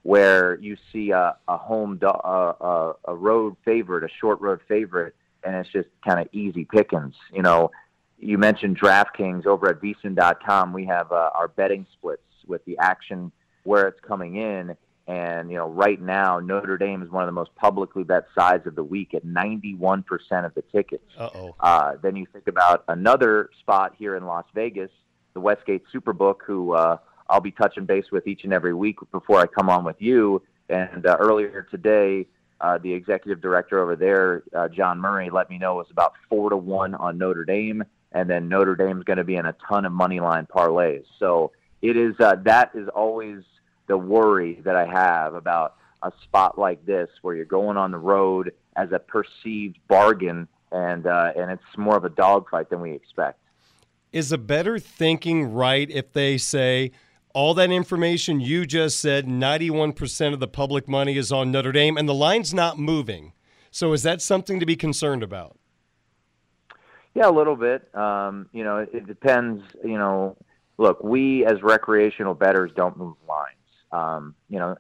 where 0.03 0.55
you 0.59 0.77
see 0.91 1.11
a, 1.11 1.35
a 1.47 1.57
home 1.57 1.97
do- 1.97 2.07
a, 2.07 2.93
a 3.05 3.15
road 3.15 3.55
favorite, 3.65 4.03
a 4.03 4.09
short 4.19 4.39
road 4.41 4.59
favorite, 4.67 5.15
and 5.43 5.55
it's 5.55 5.69
just 5.69 5.89
kind 6.05 6.19
of 6.19 6.27
easy 6.31 6.65
pickings. 6.65 7.15
You 7.33 7.41
know, 7.41 7.71
you 8.17 8.37
mentioned 8.37 8.79
DraftKings 8.79 9.45
over 9.45 9.69
at 9.69 9.81
VSiN.com. 9.81 10.73
We 10.73 10.85
have 10.85 11.11
uh, 11.11 11.29
our 11.33 11.47
betting 11.47 11.85
splits 11.93 12.23
with 12.47 12.63
the 12.65 12.77
action 12.77 13.31
where 13.63 13.87
it's 13.87 13.99
coming 13.99 14.37
in. 14.37 14.75
And, 15.09 15.49
you 15.49 15.57
know, 15.57 15.67
right 15.67 15.99
now, 15.99 16.39
Notre 16.39 16.77
Dame 16.77 17.01
is 17.01 17.09
one 17.09 17.23
of 17.23 17.27
the 17.27 17.31
most 17.33 17.55
publicly 17.55 18.03
bet 18.03 18.27
sides 18.37 18.67
of 18.67 18.75
the 18.75 18.83
week 18.83 19.15
at 19.15 19.25
91% 19.25 20.03
of 20.45 20.53
the 20.53 20.61
tickets. 20.71 21.03
Uh-oh. 21.17 21.55
Uh, 21.59 21.93
then 22.03 22.15
you 22.15 22.27
think 22.31 22.47
about 22.47 22.83
another 22.87 23.49
spot 23.59 23.95
here 23.97 24.15
in 24.15 24.27
Las 24.27 24.45
Vegas, 24.53 24.91
the 25.33 25.39
Westgate 25.39 25.83
Superbook, 25.91 26.41
who 26.45 26.73
uh, 26.73 26.97
I'll 27.27 27.41
be 27.41 27.49
touching 27.49 27.85
base 27.85 28.11
with 28.11 28.27
each 28.27 28.43
and 28.43 28.53
every 28.53 28.75
week 28.75 28.97
before 29.11 29.39
I 29.39 29.47
come 29.47 29.67
on 29.67 29.83
with 29.83 29.99
you. 29.99 30.43
And 30.69 31.07
uh, 31.07 31.17
earlier 31.19 31.67
today, 31.71 32.27
uh, 32.61 32.77
the 32.77 32.93
executive 32.93 33.41
director 33.41 33.81
over 33.81 33.95
there, 33.95 34.43
uh, 34.55 34.67
John 34.67 34.99
Murray, 34.99 35.31
let 35.31 35.49
me 35.49 35.57
know 35.57 35.73
it 35.73 35.77
was 35.77 35.91
about 35.91 36.13
four 36.29 36.51
to 36.51 36.57
one 36.57 36.93
on 36.93 37.17
Notre 37.17 37.45
Dame, 37.45 37.83
and 38.11 38.29
then 38.29 38.47
Notre 38.47 38.75
Dame's 38.75 39.05
going 39.05 39.17
to 39.17 39.23
be 39.23 39.37
in 39.37 39.47
a 39.47 39.55
ton 39.67 39.85
of 39.85 39.91
money 39.91 40.19
line 40.19 40.45
parlays. 40.45 41.05
So 41.17 41.51
it 41.81 41.97
is 41.97 42.13
uh, 42.19 42.35
that 42.43 42.69
is 42.75 42.87
always 42.89 43.41
the 43.89 43.97
worry 43.97 44.61
that 44.63 44.77
I 44.77 44.85
have 44.85 45.33
about 45.33 45.75
a 46.01 46.13
spot 46.23 46.57
like 46.57 46.85
this 46.85 47.09
where 47.21 47.35
you're 47.35 47.43
going 47.43 47.75
on 47.75 47.91
the 47.91 47.97
road 47.97 48.53
as 48.77 48.93
a 48.93 48.99
perceived 48.99 49.77
bargain, 49.89 50.47
and 50.71 51.05
uh, 51.05 51.33
and 51.35 51.51
it's 51.51 51.77
more 51.77 51.97
of 51.97 52.05
a 52.05 52.09
dogfight 52.09 52.69
than 52.69 52.79
we 52.79 52.93
expect. 52.93 53.39
Is 54.13 54.31
a 54.31 54.37
better 54.37 54.79
thinking 54.79 55.51
right 55.53 55.89
if 55.91 56.13
they 56.13 56.37
say? 56.37 56.91
all 57.33 57.53
that 57.53 57.71
information 57.71 58.39
you 58.39 58.65
just 58.65 58.99
said, 58.99 59.27
91% 59.27 60.33
of 60.33 60.39
the 60.39 60.47
public 60.47 60.87
money 60.87 61.15
is 61.15 61.31
on 61.31 61.51
Notre 61.51 61.71
Dame, 61.71 61.95
and 61.95 62.09
the 62.09 62.13
line's 62.13 62.53
not 62.53 62.79
moving. 62.79 63.33
So 63.71 63.93
is 63.93 64.03
that 64.03 64.21
something 64.21 64.59
to 64.59 64.65
be 64.65 64.75
concerned 64.75 65.21
about? 65.21 65.57
Yeah, 67.13 67.29
a 67.29 67.31
little 67.31 67.55
bit. 67.55 67.93
Um, 67.95 68.49
you 68.51 68.63
know, 68.63 68.77
it, 68.77 68.89
it, 68.93 69.07
depends. 69.07 69.63
You 69.83 69.97
know, 69.97 70.37
look, 70.77 71.03
we 71.03 71.45
as 71.45 71.61
recreational 71.61 72.33
bettors 72.33 72.71
don't 72.75 72.97
move 72.97 73.15
lines. 73.27 73.58
Um, 73.91 74.35
you 74.49 74.59
know, 74.59 74.77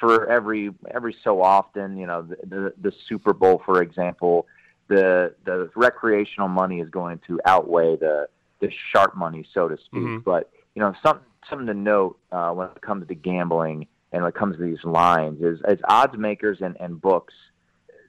for 0.00 0.26
every 0.28 0.70
every 0.94 1.16
so 1.22 1.42
often, 1.42 1.96
you 1.96 2.06
know, 2.06 2.22
the, 2.22 2.36
the, 2.46 2.72
the 2.80 2.92
Super 3.08 3.32
Bowl, 3.32 3.62
for 3.64 3.82
example, 3.82 4.46
the 4.88 5.34
the 5.44 5.70
recreational 5.74 6.48
money 6.48 6.80
is 6.80 6.88
going 6.90 7.20
to 7.26 7.40
outweigh 7.44 7.96
the 7.96 8.28
the 8.60 8.70
sharp 8.92 9.16
money, 9.16 9.44
so 9.52 9.68
to 9.68 9.76
speak. 9.76 10.02
Mm-hmm. 10.02 10.18
But 10.18 10.50
you 10.74 10.80
know, 10.80 10.94
some 11.04 11.20
something 11.48 11.66
to 11.66 11.74
note 11.74 12.18
uh, 12.32 12.50
when 12.50 12.68
it 12.68 12.80
comes 12.80 13.06
to 13.06 13.14
gambling 13.14 13.86
and 14.12 14.22
when 14.22 14.28
it 14.28 14.34
comes 14.34 14.56
to 14.56 14.62
these 14.62 14.82
lines 14.84 15.42
is 15.42 15.60
as 15.64 15.78
odds 15.88 16.16
makers 16.16 16.58
and, 16.60 16.76
and 16.80 17.00
books, 17.00 17.34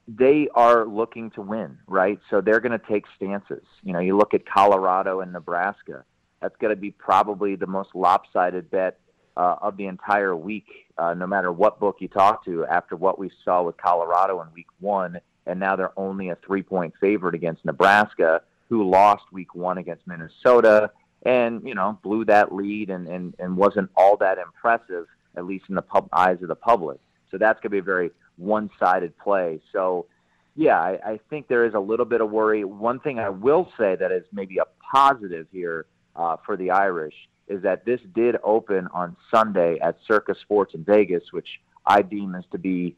they 0.08 0.48
are 0.56 0.86
looking 0.86 1.32
to 1.32 1.42
win, 1.42 1.78
right? 1.88 2.20
So 2.30 2.42
they're 2.42 2.60
going 2.60 2.78
to 2.78 2.86
take 2.88 3.06
stances. 3.16 3.64
You 3.84 3.94
know, 3.94 4.00
you 4.00 4.18
look 4.18 4.34
at 4.34 4.46
Colorado 4.46 5.22
and 5.22 5.34
Nebraska. 5.34 6.04
That's 6.42 6.56
going 6.58 6.70
to 6.70 6.80
be 6.80 6.92
probably 6.92 7.56
the 7.56 7.68
most 7.68 7.90
lopsided 7.96 8.70
bet 8.70 9.00
uh, 9.38 9.56
of 9.62 9.78
the 9.78 9.86
entire 9.86 10.36
week, 10.36 10.66
uh, 10.98 11.14
no 11.14 11.28
matter 11.28 11.52
what 11.52 11.80
book 11.80 11.98
you 12.00 12.08
talk 12.08 12.44
to. 12.46 12.66
After 12.66 12.96
what 12.96 13.20
we 13.20 13.32
saw 13.46 13.64
with 13.64 13.78
Colorado 13.78 14.42
in 14.42 14.48
Week 14.54 14.68
One, 14.80 15.20
and 15.46 15.60
now 15.60 15.76
they're 15.76 15.98
only 15.98 16.30
a 16.30 16.36
three-point 16.46 16.96
favorite 17.00 17.36
against 17.36 17.64
Nebraska, 17.64 18.42
who 18.70 18.90
lost 18.90 19.24
Week 19.32 19.56
One 19.56 19.78
against 19.78 20.06
Minnesota 20.08 20.92
and 21.24 21.68
you 21.68 21.74
know 21.74 21.98
blew 22.04 22.26
that 22.26 22.54
lead 22.54 22.90
and 22.90 23.08
and, 23.08 23.36
and 23.40 23.58
wasn't 23.58 23.90
all 23.96 24.18
that 24.18 24.38
impressive 24.38 25.06
at 25.36 25.46
least 25.46 25.66
in 25.70 25.76
the 25.76 25.82
pub, 25.82 26.10
eyes 26.12 26.42
of 26.42 26.48
the 26.48 26.56
public. 26.56 27.00
So 27.30 27.38
that's 27.38 27.58
going 27.58 27.70
to 27.70 27.70
be 27.70 27.78
a 27.78 27.84
very 27.84 28.10
one-sided 28.38 29.16
play. 29.20 29.60
So 29.72 30.08
yeah, 30.56 30.80
I, 30.80 31.00
I 31.06 31.20
think 31.30 31.48
there 31.48 31.66
is 31.66 31.76
a 31.76 31.80
little 31.80 32.06
bit 32.06 32.22
of 32.22 32.32
worry. 32.32 32.64
One 32.64 33.00
thing 33.00 33.20
I 33.20 33.30
will 33.30 33.72
say 33.78 33.96
that 33.96 34.12
is 34.12 34.24
maybe 34.32 34.58
a 34.58 34.66
positive 34.92 35.46
here 35.52 35.86
uh, 36.16 36.38
for 36.44 36.58
the 36.58 36.72
Irish 36.72 37.14
is 37.48 37.62
that 37.64 37.86
this 37.86 38.02
did 38.14 38.36
open 38.44 38.88
on 38.94 39.16
Sunday 39.32 39.80
at 39.80 39.98
Circa 40.08 40.36
Sports 40.42 40.74
in 40.74 40.84
Vegas, 40.84 41.24
which 41.32 41.48
I 41.86 42.02
deem 42.02 42.36
as 42.36 42.44
to 42.52 42.58
be 42.58 42.96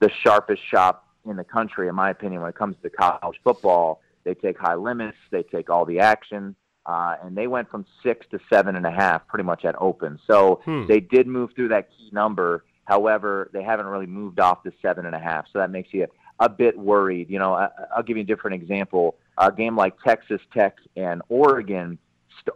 the 0.00 0.10
sharpest 0.22 0.62
shop 0.68 1.06
in 1.24 1.36
the 1.36 1.44
country, 1.44 1.88
in 1.88 1.94
my 1.94 2.10
opinion, 2.10 2.42
when 2.42 2.50
it 2.50 2.56
comes 2.56 2.76
to 2.82 2.90
college 2.90 3.40
football. 3.42 4.00
They 4.24 4.34
take 4.34 4.58
high 4.58 4.74
limits, 4.74 5.18
they 5.30 5.42
take 5.42 5.70
all 5.70 5.84
the 5.84 6.00
action 6.00 6.56
uh, 6.86 7.16
and 7.22 7.36
they 7.36 7.46
went 7.46 7.70
from 7.70 7.86
six 8.02 8.26
to 8.30 8.38
seven 8.52 8.76
and 8.76 8.86
a 8.86 8.90
half 8.90 9.26
pretty 9.26 9.44
much 9.44 9.64
at 9.64 9.74
open. 9.80 10.18
So 10.26 10.60
hmm. 10.64 10.86
they 10.86 11.00
did 11.00 11.26
move 11.26 11.50
through 11.54 11.68
that 11.68 11.90
key 11.90 12.10
number. 12.12 12.64
However, 12.84 13.50
they 13.52 13.62
haven't 13.62 13.86
really 13.86 14.06
moved 14.06 14.38
off 14.38 14.62
the 14.62 14.72
seven 14.82 15.06
and 15.06 15.14
a 15.14 15.18
half. 15.18 15.46
So 15.52 15.58
that 15.58 15.70
makes 15.70 15.94
you 15.94 16.06
a 16.40 16.48
bit 16.48 16.78
worried. 16.78 17.30
You 17.30 17.38
know, 17.38 17.54
I, 17.54 17.70
will 17.96 18.02
give 18.02 18.16
you 18.16 18.22
a 18.22 18.26
different 18.26 18.62
example. 18.62 19.16
A 19.38 19.50
game 19.50 19.76
like 19.76 19.94
Texas 20.06 20.40
Tech 20.52 20.76
and 20.96 21.22
Oregon, 21.28 21.98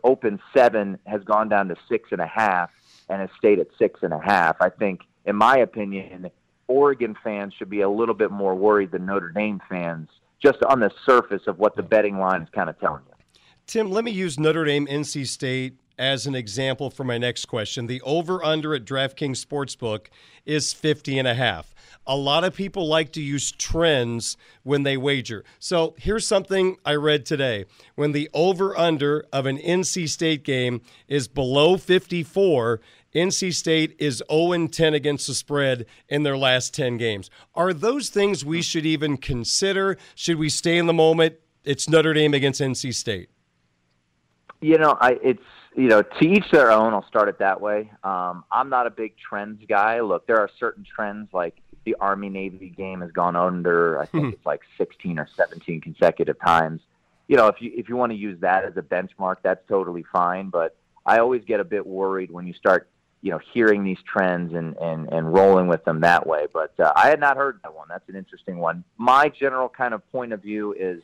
open 0.05 0.41
seven 0.55 0.99
has 1.07 1.23
gone 1.25 1.49
down 1.49 1.69
to 1.69 1.77
six 1.89 2.11
and 2.13 2.21
a 2.21 2.27
half 2.27 2.71
and 3.09 3.21
has 3.21 3.31
stayed 3.39 3.59
at 3.59 3.69
six 3.79 4.01
and 4.03 4.13
a 4.13 4.21
half. 4.21 4.57
I 4.61 4.69
think, 4.69 5.01
in 5.25 5.37
my 5.37 5.59
opinion, 5.59 6.31
Oregon 6.67 7.17
fans 7.23 7.55
should 7.55 7.71
be 7.71 7.81
a 7.81 7.89
little 7.89 8.15
bit 8.15 8.31
more 8.31 8.55
worried 8.55 8.91
than 8.91 9.07
Notre 9.07 9.31
Dame 9.31 9.61
fans, 9.69 10.09
just 10.43 10.63
on 10.65 10.81
the 10.81 10.91
surface 11.07 11.43
of 11.47 11.59
what 11.59 11.77
the 11.77 11.83
betting 11.83 12.19
line 12.19 12.43
is 12.43 12.49
kind 12.51 12.69
of 12.69 12.79
telling 12.79 13.03
you. 13.07 13.41
Tim, 13.67 13.91
let 13.91 14.05
me 14.05 14.11
use 14.11 14.39
Notre 14.39 14.65
Dame 14.65 14.87
NC 14.87 15.27
State 15.27 15.77
as 15.99 16.27
an 16.27 16.35
example 16.35 16.91
for 16.91 17.05
my 17.05 17.19
next 17.19 17.47
question. 17.47 17.87
The 17.87 18.01
over 18.03 18.45
under 18.45 18.75
at 18.75 18.85
DraftKings 18.85 19.45
Sportsbook 19.45 20.07
is 20.47 20.73
50 20.73 21.19
and 21.19 21.29
a 21.29 21.35
half. 21.35 21.75
A 22.07 22.17
lot 22.17 22.45
of 22.45 22.55
people 22.55 22.89
like 22.89 23.13
to 23.13 23.21
use 23.21 23.53
trends 23.53 24.37
when 24.63 24.83
they 24.83 24.97
wager. 24.97 25.45
So 25.59 25.95
here's 25.99 26.27
something 26.27 26.77
I 26.85 26.95
read 26.95 27.27
today. 27.27 27.67
When 27.97 28.13
the 28.13 28.31
over 28.33 28.79
under 28.79 29.27
of 29.33 29.45
an 29.45 29.59
NC 29.59 30.09
State 30.09 30.43
game 30.43 30.81
is 31.07 31.29
below 31.29 31.77
54, 31.77 32.81
NC 33.15 33.53
State 33.53 33.97
is 33.99 34.23
0 34.31 34.69
10 34.69 34.95
against 34.95 35.27
the 35.27 35.35
spread 35.35 35.87
in 36.09 36.23
their 36.23 36.37
last 36.37 36.75
10 36.75 36.97
games. 36.97 37.31
Are 37.55 37.73
those 37.73 38.09
things 38.09 38.45
we 38.45 38.63
should 38.63 38.87
even 38.87 39.17
consider? 39.17 39.99
Should 40.15 40.39
we 40.39 40.49
stay 40.49 40.79
in 40.79 40.87
the 40.87 40.95
moment? 40.95 41.37
It's 41.65 41.89
Notre 41.89 42.15
Dame 42.15 42.33
against 42.33 42.61
NC 42.61 42.95
State. 42.95 43.29
You 44.61 44.79
know, 44.79 44.97
I 45.01 45.19
it's 45.23 45.43
you 45.79 45.89
know 45.89 46.03
to 46.03 46.27
each 46.27 46.51
their 46.51 46.71
own. 46.71 46.93
I'll 46.93 47.07
start 47.07 47.29
it 47.29 47.39
that 47.39 47.61
way. 47.61 47.91
Um, 48.03 48.45
I'm 48.51 48.69
not 48.69 48.87
a 48.87 48.91
big 48.91 49.15
trends 49.17 49.63
guy. 49.69 50.01
Look, 50.01 50.27
there 50.27 50.39
are 50.39 50.51
certain 50.59 50.85
trends 50.85 51.29
like 51.33 51.57
the 51.85 51.95
Army 52.01 52.29
Navy 52.29 52.69
game 52.69 53.01
has 53.01 53.13
gone 53.13 53.37
under. 53.37 53.99
I 54.01 54.07
think 54.07 54.25
hmm. 54.25 54.31
it's 54.31 54.45
like 54.45 54.61
16 54.77 55.19
or 55.19 55.29
17 55.37 55.81
consecutive 55.81 56.39
times. 56.41 56.81
You 57.29 57.37
know, 57.37 57.47
if 57.47 57.63
you 57.63 57.71
if 57.75 57.89
you 57.89 57.97
want 57.97 58.11
to 58.11 58.19
use 58.19 58.41
that 58.41 58.65
as 58.65 58.77
a 58.77 58.83
benchmark, 58.83 59.37
that's 59.43 59.67
totally 59.69 60.05
fine. 60.13 60.51
But 60.51 60.77
I 61.07 61.19
always 61.19 61.45
get 61.45 61.61
a 61.61 61.65
bit 61.65 61.87
worried 61.87 62.31
when 62.31 62.47
you 62.47 62.55
start 62.55 62.91
you 63.21 63.31
know 63.31 63.41
hearing 63.53 63.85
these 63.85 63.99
trends 64.05 64.55
and 64.55 64.77
and 64.79 65.09
and 65.13 65.33
rolling 65.33 65.69
with 65.69 65.85
them 65.85 66.01
that 66.01 66.27
way. 66.27 66.47
But 66.53 66.73
uh, 66.81 66.93
I 66.97 67.09
had 67.09 67.21
not 67.21 67.37
heard 67.37 67.61
that 67.63 67.73
one. 67.73 67.87
That's 67.89 68.09
an 68.09 68.17
interesting 68.17 68.59
one. 68.59 68.83
My 68.97 69.29
general 69.29 69.69
kind 69.69 69.95
of 69.95 70.11
point 70.11 70.33
of 70.33 70.43
view 70.43 70.75
is 70.77 71.03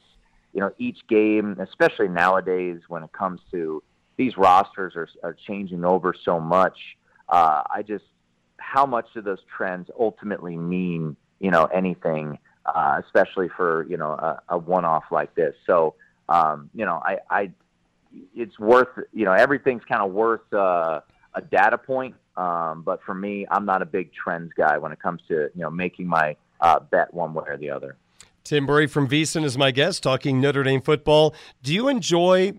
you 0.54 0.60
know, 0.60 0.70
each 0.78 1.06
game, 1.08 1.56
especially 1.58 2.08
nowadays 2.08 2.80
when 2.86 3.02
it 3.02 3.12
comes 3.12 3.40
to 3.50 3.82
these 4.16 4.36
rosters 4.36 4.94
are, 4.96 5.08
are 5.22 5.36
changing 5.46 5.84
over 5.84 6.14
so 6.24 6.38
much. 6.40 6.78
Uh, 7.28 7.62
I 7.70 7.82
just, 7.82 8.04
how 8.58 8.86
much 8.86 9.06
do 9.14 9.22
those 9.22 9.40
trends 9.56 9.90
ultimately 9.98 10.56
mean, 10.56 11.16
you 11.40 11.50
know, 11.50 11.64
anything, 11.66 12.38
uh, 12.66 13.00
especially 13.04 13.48
for, 13.48 13.86
you 13.88 13.96
know, 13.96 14.12
a, 14.12 14.42
a 14.50 14.58
one 14.58 14.84
off 14.84 15.04
like 15.10 15.34
this. 15.34 15.54
So, 15.66 15.94
um, 16.28 16.70
you 16.74 16.84
know, 16.84 17.02
I, 17.04 17.18
I, 17.30 17.50
it's 18.34 18.58
worth, 18.58 18.88
you 19.12 19.24
know, 19.24 19.32
everything's 19.32 19.84
kind 19.84 20.02
of 20.02 20.12
worth 20.12 20.52
uh, 20.52 21.00
a 21.34 21.42
data 21.42 21.78
point. 21.78 22.14
Um, 22.36 22.82
but 22.82 23.02
for 23.02 23.14
me, 23.14 23.46
I'm 23.50 23.64
not 23.64 23.82
a 23.82 23.86
big 23.86 24.12
trends 24.12 24.52
guy 24.56 24.78
when 24.78 24.92
it 24.92 25.00
comes 25.00 25.20
to, 25.28 25.50
you 25.54 25.62
know, 25.62 25.70
making 25.70 26.06
my 26.06 26.36
uh, 26.60 26.80
bet 26.80 27.12
one 27.12 27.34
way 27.34 27.44
or 27.46 27.56
the 27.56 27.70
other. 27.70 27.96
Tim 28.44 28.64
Murray 28.64 28.86
from 28.86 29.08
VSiN 29.08 29.44
is 29.44 29.56
my 29.56 29.70
guest 29.70 30.02
talking 30.02 30.40
Notre 30.40 30.62
Dame 30.62 30.82
football. 30.82 31.34
Do 31.62 31.72
you 31.72 31.88
enjoy 31.88 32.54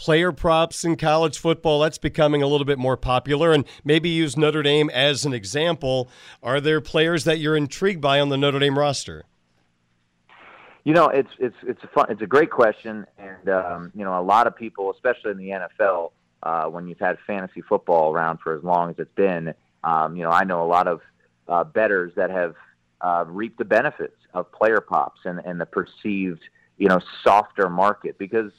player 0.00 0.32
props 0.32 0.82
in 0.82 0.96
college 0.96 1.38
football. 1.38 1.78
That's 1.78 1.98
becoming 1.98 2.42
a 2.42 2.46
little 2.46 2.64
bit 2.64 2.78
more 2.78 2.96
popular. 2.96 3.52
And 3.52 3.66
maybe 3.84 4.08
use 4.08 4.34
Notre 4.34 4.62
Dame 4.62 4.88
as 4.88 5.26
an 5.26 5.34
example. 5.34 6.08
Are 6.42 6.58
there 6.58 6.80
players 6.80 7.24
that 7.24 7.38
you're 7.38 7.54
intrigued 7.54 8.00
by 8.00 8.18
on 8.18 8.30
the 8.30 8.38
Notre 8.38 8.58
Dame 8.58 8.78
roster? 8.78 9.24
You 10.84 10.94
know, 10.94 11.08
it's 11.08 11.28
it's 11.38 11.56
it's 11.64 11.84
a 11.84 11.88
fun, 11.88 12.06
it's 12.08 12.22
a 12.22 12.26
great 12.26 12.50
question, 12.50 13.06
and 13.18 13.50
um, 13.50 13.92
you 13.94 14.02
know, 14.02 14.18
a 14.18 14.24
lot 14.24 14.46
of 14.46 14.56
people, 14.56 14.90
especially 14.90 15.32
in 15.32 15.36
the 15.36 15.50
NFL, 15.50 16.12
uh, 16.42 16.64
when 16.64 16.88
you've 16.88 16.98
had 16.98 17.18
fantasy 17.26 17.60
football 17.60 18.14
around 18.14 18.38
for 18.42 18.56
as 18.56 18.64
long 18.64 18.88
as 18.88 18.98
it's 18.98 19.14
been, 19.14 19.52
um, 19.84 20.16
you 20.16 20.22
know, 20.22 20.30
I 20.30 20.44
know 20.44 20.62
a 20.62 20.66
lot 20.66 20.88
of 20.88 21.02
uh, 21.46 21.64
betters 21.64 22.12
that 22.16 22.30
have 22.30 22.54
uh, 23.02 23.26
reaped 23.28 23.58
the 23.58 23.66
benefits 23.66 24.16
of 24.32 24.50
player 24.50 24.80
props 24.80 25.20
and 25.26 25.42
and 25.44 25.60
the 25.60 25.66
perceived, 25.66 26.40
you 26.78 26.88
know, 26.88 27.00
softer 27.22 27.68
market 27.68 28.16
because 28.16 28.52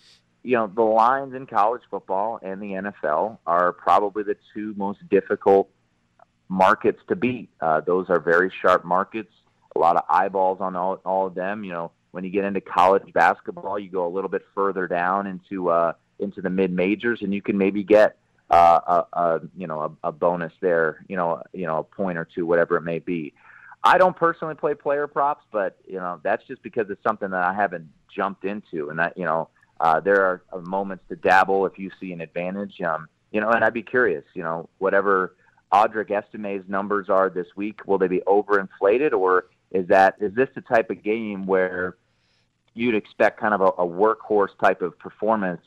you 0.44 0.56
know 0.56 0.68
the 0.68 0.82
lines 0.82 1.34
in 1.34 1.46
college 1.46 1.82
football 1.90 2.40
and 2.42 2.62
the 2.62 2.68
NFL 2.68 3.38
are 3.46 3.72
probably 3.72 4.24
the 4.24 4.38
two 4.54 4.74
most 4.76 5.00
difficult 5.10 5.70
markets 6.50 7.00
to 7.08 7.16
beat. 7.16 7.50
Uh, 7.62 7.82
those 7.82 8.10
are 8.10 8.20
very 8.20 8.52
sharp 8.62 8.84
markets. 8.84 9.32
A 9.76 9.80
lot 9.80 9.96
of 9.96 10.04
eyeballs 10.10 10.60
on 10.60 10.76
all, 10.76 11.00
all 11.06 11.28
of 11.28 11.36
them. 11.36 11.64
You 11.64 11.72
know, 11.72 11.92
when 12.12 12.24
you 12.24 12.30
get 12.30 12.44
into 12.44 12.60
college 12.60 13.12
basketball, 13.14 13.80
you 13.80 13.90
go 13.90 14.06
a 14.06 14.10
little 14.10 14.30
bit 14.30 14.44
further 14.54 14.88
down 14.88 15.28
into 15.28 15.70
uh, 15.70 15.94
into 16.20 16.42
the 16.42 16.50
mid 16.50 16.72
majors, 16.72 17.22
and 17.22 17.34
you 17.34 17.42
can 17.42 17.58
maybe 17.58 17.84
get 17.84 18.18
uh, 18.50 19.06
a, 19.14 19.20
a 19.20 19.42
you 19.58 19.68
know 19.68 19.98
a, 20.04 20.10
a 20.10 20.12
bonus 20.12 20.54
there. 20.60 21.06
You 21.08 21.16
know, 21.16 21.42
you 21.54 21.66
know 21.66 21.80
a 21.80 21.84
point 21.84 22.18
or 22.18 22.26
two, 22.26 22.46
whatever 22.46 22.76
it 22.78 22.82
may 22.82 23.00
be. 23.00 23.34
I 23.84 23.98
don't 23.98 24.16
personally 24.16 24.54
play 24.54 24.76
player 24.76 25.08
props, 25.08 25.46
but 25.52 25.78
you 25.88 25.98
know 25.98 26.20
that's 26.22 26.46
just 26.48 26.62
because 26.64 26.90
it's 26.90 27.02
something 27.02 27.30
that 27.32 27.44
I 27.44 27.54
haven't 27.54 27.88
jumped 28.14 28.44
into, 28.44 28.90
and 28.90 29.00
that 29.00 29.18
you 29.18 29.26
know 29.26 29.50
uh, 29.82 30.00
there 30.00 30.22
are 30.24 30.44
uh, 30.54 30.60
moments 30.60 31.04
to 31.10 31.16
dabble 31.16 31.66
if 31.66 31.80
you 31.80 31.90
see 32.00 32.14
an 32.14 32.22
advantage. 32.22 32.80
Um, 32.82 33.08
you 33.32 33.42
know, 33.42 33.50
and 33.50 33.64
I'd 33.64 33.74
be 33.74 33.82
curious. 33.82 34.24
You 34.36 34.44
know, 34.44 34.70
whatever 34.78 35.36
Audric 35.74 36.12
Estime's 36.12 36.70
numbers 36.70 37.10
are 37.10 37.30
this 37.30 37.48
week, 37.56 37.82
will 37.88 37.98
they 37.98 38.08
be 38.08 38.22
overinflated, 38.28 39.12
or 39.14 39.46
is 39.72 39.88
that 39.88 40.16
is 40.20 40.34
this 40.36 40.50
the 40.54 40.62
type 40.62 40.92
of 40.92 41.02
game 41.02 41.48
where 41.48 41.98
you'd 42.74 42.96
expect 42.96 43.40
kind 43.40 43.54
of 43.54 43.62
a, 43.62 43.66
a 43.82 43.88
workhorse 43.88 44.58
type 44.64 44.82
of 44.82 44.98
performance 45.00 45.62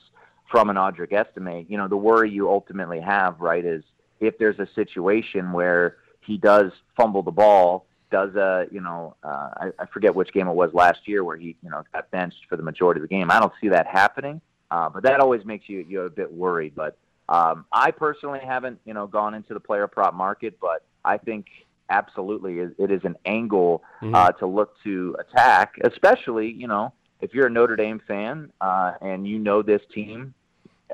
from 0.50 0.70
an 0.70 0.76
Audric 0.76 1.12
Estime. 1.12 1.66
You 1.68 1.76
know, 1.76 1.88
the 1.88 1.96
worry 1.96 2.30
you 2.30 2.48
ultimately 2.48 3.00
have, 3.00 3.40
right, 3.40 3.64
is 3.64 3.82
if 4.20 4.38
there's 4.38 4.58
a 4.58 4.68
situation 4.74 5.52
where 5.52 5.96
he 6.20 6.38
does 6.38 6.70
fumble 6.96 7.22
the 7.22 7.32
ball, 7.32 7.86
does 8.14 8.36
a, 8.36 8.66
you 8.70 8.80
know, 8.80 9.16
uh, 9.24 9.48
I, 9.56 9.70
I 9.80 9.86
forget 9.86 10.14
which 10.14 10.32
game 10.32 10.46
it 10.46 10.52
was 10.52 10.72
last 10.72 11.08
year 11.08 11.24
where 11.24 11.36
he, 11.36 11.56
you 11.64 11.68
know, 11.68 11.82
got 11.92 12.08
benched 12.12 12.46
for 12.48 12.56
the 12.56 12.62
majority 12.62 13.00
of 13.00 13.08
the 13.08 13.12
game. 13.12 13.28
I 13.28 13.40
don't 13.40 13.52
see 13.60 13.70
that 13.70 13.88
happening, 13.88 14.40
uh, 14.70 14.88
but 14.88 15.02
that 15.02 15.18
always 15.18 15.44
makes 15.44 15.68
you 15.68 15.84
you 15.88 16.02
a 16.02 16.10
bit 16.10 16.32
worried. 16.32 16.76
But 16.76 16.96
um, 17.28 17.66
I 17.72 17.90
personally 17.90 18.38
haven't, 18.38 18.78
you 18.84 18.94
know, 18.94 19.08
gone 19.08 19.34
into 19.34 19.52
the 19.52 19.58
player 19.58 19.88
prop 19.88 20.14
market, 20.14 20.60
but 20.60 20.84
I 21.04 21.18
think 21.18 21.46
absolutely 21.90 22.60
it 22.60 22.92
is 22.92 23.00
an 23.02 23.16
angle 23.26 23.82
mm-hmm. 24.00 24.14
uh, 24.14 24.30
to 24.32 24.46
look 24.46 24.80
to 24.84 25.16
attack, 25.18 25.74
especially 25.82 26.52
you 26.52 26.68
know 26.68 26.92
if 27.20 27.34
you're 27.34 27.48
a 27.48 27.50
Notre 27.50 27.74
Dame 27.74 28.00
fan 28.06 28.52
uh, 28.60 28.92
and 29.00 29.26
you 29.26 29.40
know 29.40 29.60
this 29.60 29.82
team 29.92 30.34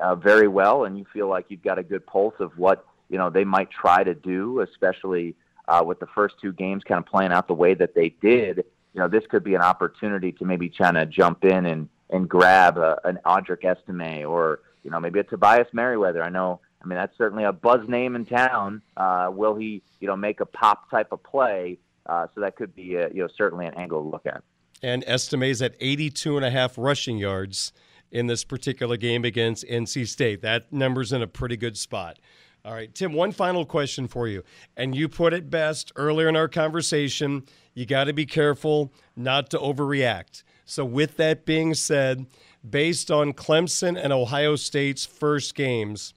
uh, 0.01 0.15
very 0.15 0.47
well 0.47 0.85
and 0.85 0.97
you 0.97 1.05
feel 1.13 1.27
like 1.27 1.45
you've 1.49 1.61
got 1.61 1.77
a 1.77 1.83
good 1.83 2.03
pulse 2.07 2.33
of 2.39 2.57
what 2.57 2.83
you 3.09 3.19
know 3.19 3.29
they 3.29 3.43
might 3.43 3.69
try 3.69 4.03
to 4.03 4.15
do, 4.15 4.61
especially 4.61 5.35
uh, 5.67 5.83
with 5.85 5.99
the 5.99 6.07
first 6.07 6.35
two 6.41 6.53
games 6.53 6.83
kind 6.83 6.99
of 6.99 7.05
playing 7.05 7.31
out 7.31 7.47
the 7.47 7.53
way 7.53 7.73
that 7.73 7.95
they 7.95 8.09
did. 8.21 8.65
You 8.93 8.99
know, 8.99 9.07
this 9.07 9.23
could 9.29 9.43
be 9.43 9.55
an 9.55 9.61
opportunity 9.61 10.31
to 10.33 10.45
maybe 10.45 10.69
try 10.69 10.91
to 10.91 11.05
jump 11.05 11.43
in 11.45 11.65
and 11.65 11.89
and 12.09 12.27
grab 12.27 12.77
a, 12.77 12.99
an 13.05 13.19
Audric 13.25 13.63
Estime 13.63 14.25
or 14.27 14.59
you 14.83 14.91
know 14.91 14.99
maybe 14.99 15.19
a 15.19 15.23
Tobias 15.23 15.67
Merriweather. 15.73 16.21
I 16.23 16.29
know 16.29 16.59
I 16.81 16.87
mean, 16.87 16.97
that's 16.97 17.15
certainly 17.17 17.43
a 17.43 17.51
buzz 17.51 17.87
name 17.87 18.15
in 18.15 18.25
town. 18.25 18.81
Uh, 18.97 19.29
will 19.31 19.55
he, 19.55 19.83
you 19.99 20.07
know, 20.07 20.15
make 20.15 20.39
a 20.39 20.45
pop 20.45 20.89
type 20.89 21.11
of 21.11 21.21
play? 21.23 21.77
Uh, 22.07 22.27
so 22.33 22.41
that 22.41 22.55
could 22.55 22.73
be, 22.73 22.95
a, 22.95 23.09
you 23.09 23.21
know, 23.21 23.27
certainly 23.35 23.67
an 23.67 23.73
angle 23.75 24.01
to 24.01 24.09
look 24.09 24.25
at. 24.25 24.43
And 24.81 25.03
Estime's 25.05 25.61
at 25.61 25.75
82 25.79 26.37
and 26.37 26.45
a 26.45 26.49
half 26.49 26.77
rushing 26.77 27.17
yards 27.17 27.71
in 28.11 28.25
this 28.25 28.43
particular 28.43 28.97
game 28.97 29.23
against 29.23 29.63
NC 29.65 30.07
State. 30.07 30.41
That 30.41 30.73
number's 30.73 31.13
in 31.13 31.21
a 31.21 31.27
pretty 31.27 31.55
good 31.55 31.77
spot. 31.77 32.17
All 32.63 32.73
right, 32.73 32.93
Tim, 32.93 33.13
one 33.13 33.31
final 33.31 33.65
question 33.65 34.07
for 34.07 34.27
you. 34.27 34.43
And 34.77 34.93
you 34.95 35.09
put 35.09 35.33
it 35.33 35.49
best 35.49 35.91
earlier 35.95 36.29
in 36.29 36.35
our 36.35 36.47
conversation. 36.47 37.43
You 37.73 37.85
got 37.87 38.03
to 38.03 38.13
be 38.13 38.25
careful 38.25 38.93
not 39.15 39.49
to 39.49 39.57
overreact. 39.57 40.43
So, 40.65 40.85
with 40.85 41.17
that 41.17 41.45
being 41.45 41.73
said, 41.73 42.27
based 42.67 43.09
on 43.09 43.33
Clemson 43.33 44.01
and 44.01 44.13
Ohio 44.13 44.55
State's 44.55 45.05
first 45.05 45.55
games, 45.55 46.13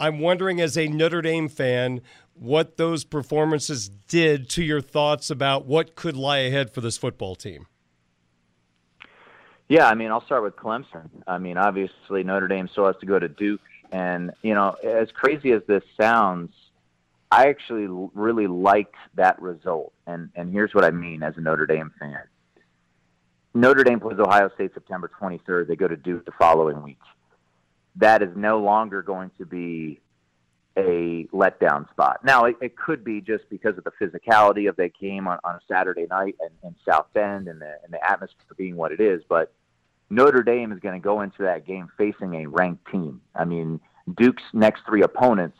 I'm 0.00 0.18
wondering, 0.18 0.60
as 0.60 0.76
a 0.76 0.88
Notre 0.88 1.22
Dame 1.22 1.48
fan, 1.48 2.00
what 2.34 2.76
those 2.76 3.04
performances 3.04 3.88
did 4.08 4.50
to 4.50 4.64
your 4.64 4.80
thoughts 4.80 5.30
about 5.30 5.66
what 5.66 5.94
could 5.94 6.16
lie 6.16 6.38
ahead 6.38 6.74
for 6.74 6.80
this 6.80 6.98
football 6.98 7.36
team. 7.36 7.66
Yeah, 9.68 9.88
I 9.88 9.94
mean, 9.94 10.10
I'll 10.10 10.24
start 10.24 10.42
with 10.42 10.56
Clemson. 10.56 11.08
I 11.26 11.38
mean, 11.38 11.56
obviously 11.56 12.22
Notre 12.24 12.48
Dame 12.48 12.68
still 12.72 12.86
has 12.86 12.96
to 13.00 13.06
go 13.06 13.18
to 13.18 13.28
Duke, 13.28 13.60
and 13.94 14.32
you 14.42 14.54
know, 14.54 14.76
as 14.82 15.10
crazy 15.12 15.52
as 15.52 15.62
this 15.66 15.82
sounds, 16.00 16.52
I 17.30 17.48
actually 17.48 17.86
really 18.14 18.46
liked 18.46 18.96
that 19.14 19.40
result. 19.40 19.92
And 20.06 20.30
and 20.34 20.52
here's 20.52 20.74
what 20.74 20.84
I 20.84 20.90
mean 20.90 21.22
as 21.22 21.36
a 21.36 21.40
Notre 21.40 21.66
Dame 21.66 21.92
fan. 21.98 22.22
Notre 23.54 23.84
Dame 23.84 24.00
plays 24.00 24.18
Ohio 24.18 24.50
State 24.54 24.74
September 24.74 25.10
23rd. 25.20 25.68
They 25.68 25.76
go 25.76 25.86
to 25.86 25.96
Duke 25.96 26.24
the 26.24 26.32
following 26.32 26.82
week 26.82 26.98
that 27.96 28.22
is 28.22 28.30
no 28.36 28.60
longer 28.60 29.02
going 29.02 29.30
to 29.38 29.46
be 29.46 30.00
a 30.76 31.28
letdown 31.32 31.88
spot. 31.90 32.24
Now, 32.24 32.46
it, 32.46 32.56
it 32.60 32.76
could 32.76 33.04
be 33.04 33.20
just 33.20 33.48
because 33.48 33.78
of 33.78 33.84
the 33.84 33.92
physicality 33.92 34.68
of 34.68 34.74
that 34.76 34.98
game 34.98 35.28
on, 35.28 35.38
on 35.44 35.54
a 35.54 35.60
Saturday 35.68 36.06
night 36.10 36.34
in, 36.40 36.68
in 36.68 36.74
South 36.88 37.06
Bend 37.14 37.46
and 37.46 37.60
the, 37.60 37.78
and 37.84 37.92
the 37.92 38.04
atmosphere 38.04 38.56
being 38.56 38.76
what 38.76 38.90
it 38.90 39.00
is, 39.00 39.22
but 39.28 39.52
Notre 40.10 40.42
Dame 40.42 40.72
is 40.72 40.80
going 40.80 41.00
to 41.00 41.04
go 41.04 41.22
into 41.22 41.42
that 41.42 41.66
game 41.66 41.88
facing 41.96 42.34
a 42.34 42.46
ranked 42.46 42.90
team. 42.90 43.20
I 43.34 43.44
mean, 43.44 43.80
Duke's 44.16 44.42
next 44.52 44.82
three 44.86 45.02
opponents, 45.02 45.58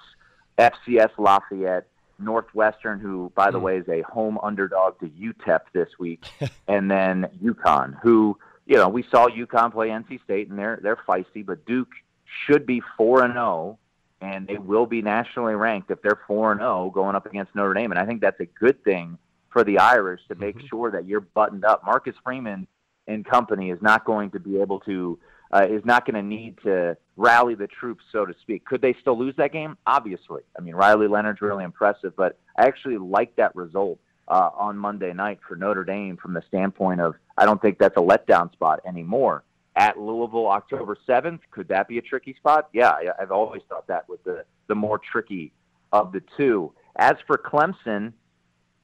FCS 0.58 1.10
Lafayette, 1.18 1.86
Northwestern, 2.18 3.00
who, 3.00 3.32
by 3.34 3.50
the 3.50 3.58
mm. 3.58 3.62
way, 3.62 3.78
is 3.78 3.88
a 3.88 4.02
home 4.02 4.38
underdog 4.42 5.00
to 5.00 5.06
UTEP 5.06 5.60
this 5.72 5.88
week, 5.98 6.24
and 6.68 6.90
then 6.90 7.26
UConn, 7.42 7.98
who, 8.02 8.38
you 8.66 8.76
know, 8.76 8.88
we 8.88 9.02
saw 9.10 9.28
UConn 9.28 9.72
play 9.72 9.88
NC 9.88 10.22
State, 10.22 10.48
and 10.48 10.58
they're 10.58 10.78
they're 10.82 10.96
feisty, 10.96 11.44
but 11.44 11.64
Duke– 11.66 11.88
should 12.46 12.66
be 12.66 12.82
4 12.96 13.24
and 13.24 13.34
0 13.34 13.78
and 14.20 14.46
they 14.46 14.56
will 14.56 14.86
be 14.86 15.02
nationally 15.02 15.54
ranked 15.54 15.90
if 15.90 16.00
they're 16.02 16.20
4 16.26 16.52
and 16.52 16.60
0 16.60 16.90
going 16.94 17.16
up 17.16 17.26
against 17.26 17.54
Notre 17.54 17.74
Dame 17.74 17.92
and 17.92 17.98
I 17.98 18.06
think 18.06 18.20
that's 18.20 18.40
a 18.40 18.46
good 18.46 18.82
thing 18.84 19.18
for 19.50 19.64
the 19.64 19.78
Irish 19.78 20.20
to 20.28 20.34
make 20.34 20.56
mm-hmm. 20.56 20.66
sure 20.66 20.90
that 20.90 21.06
you're 21.06 21.20
buttoned 21.20 21.64
up. 21.64 21.84
Marcus 21.84 22.16
Freeman 22.24 22.66
and 23.06 23.24
company 23.24 23.70
is 23.70 23.80
not 23.82 24.04
going 24.04 24.30
to 24.30 24.40
be 24.40 24.60
able 24.60 24.80
to 24.80 25.18
uh, 25.52 25.66
is 25.70 25.84
not 25.84 26.04
going 26.04 26.14
to 26.14 26.22
need 26.22 26.58
to 26.64 26.96
rally 27.16 27.54
the 27.54 27.68
troops, 27.68 28.02
so 28.10 28.26
to 28.26 28.34
speak. 28.42 28.64
Could 28.64 28.82
they 28.82 28.94
still 29.00 29.16
lose 29.16 29.36
that 29.36 29.52
game? 29.52 29.76
Obviously. 29.86 30.42
I 30.58 30.62
mean, 30.62 30.74
Riley 30.74 31.06
Leonard's 31.06 31.40
really 31.40 31.64
impressive, 31.64 32.16
but 32.16 32.38
I 32.58 32.66
actually 32.66 32.98
like 32.98 33.36
that 33.36 33.54
result 33.54 34.00
uh, 34.26 34.50
on 34.56 34.76
Monday 34.76 35.12
night 35.12 35.38
for 35.46 35.54
Notre 35.54 35.84
Dame 35.84 36.16
from 36.16 36.34
the 36.34 36.42
standpoint 36.48 37.00
of 37.00 37.14
I 37.36 37.44
don't 37.44 37.60
think 37.60 37.78
that's 37.78 37.96
a 37.96 38.00
letdown 38.00 38.52
spot 38.52 38.80
anymore 38.86 39.44
at 39.76 39.98
Louisville 39.98 40.48
October 40.48 40.96
7th. 41.08 41.40
Could 41.50 41.68
that 41.68 41.88
be 41.88 41.98
a 41.98 42.02
tricky 42.02 42.34
spot? 42.34 42.68
Yeah, 42.72 42.92
I've 43.20 43.32
always 43.32 43.62
thought 43.68 43.86
that 43.88 44.08
was 44.08 44.18
the, 44.24 44.44
the 44.68 44.74
more 44.74 44.98
tricky 44.98 45.52
of 45.92 46.12
the 46.12 46.22
two. 46.36 46.72
As 46.96 47.14
for 47.26 47.36
Clemson, 47.36 48.12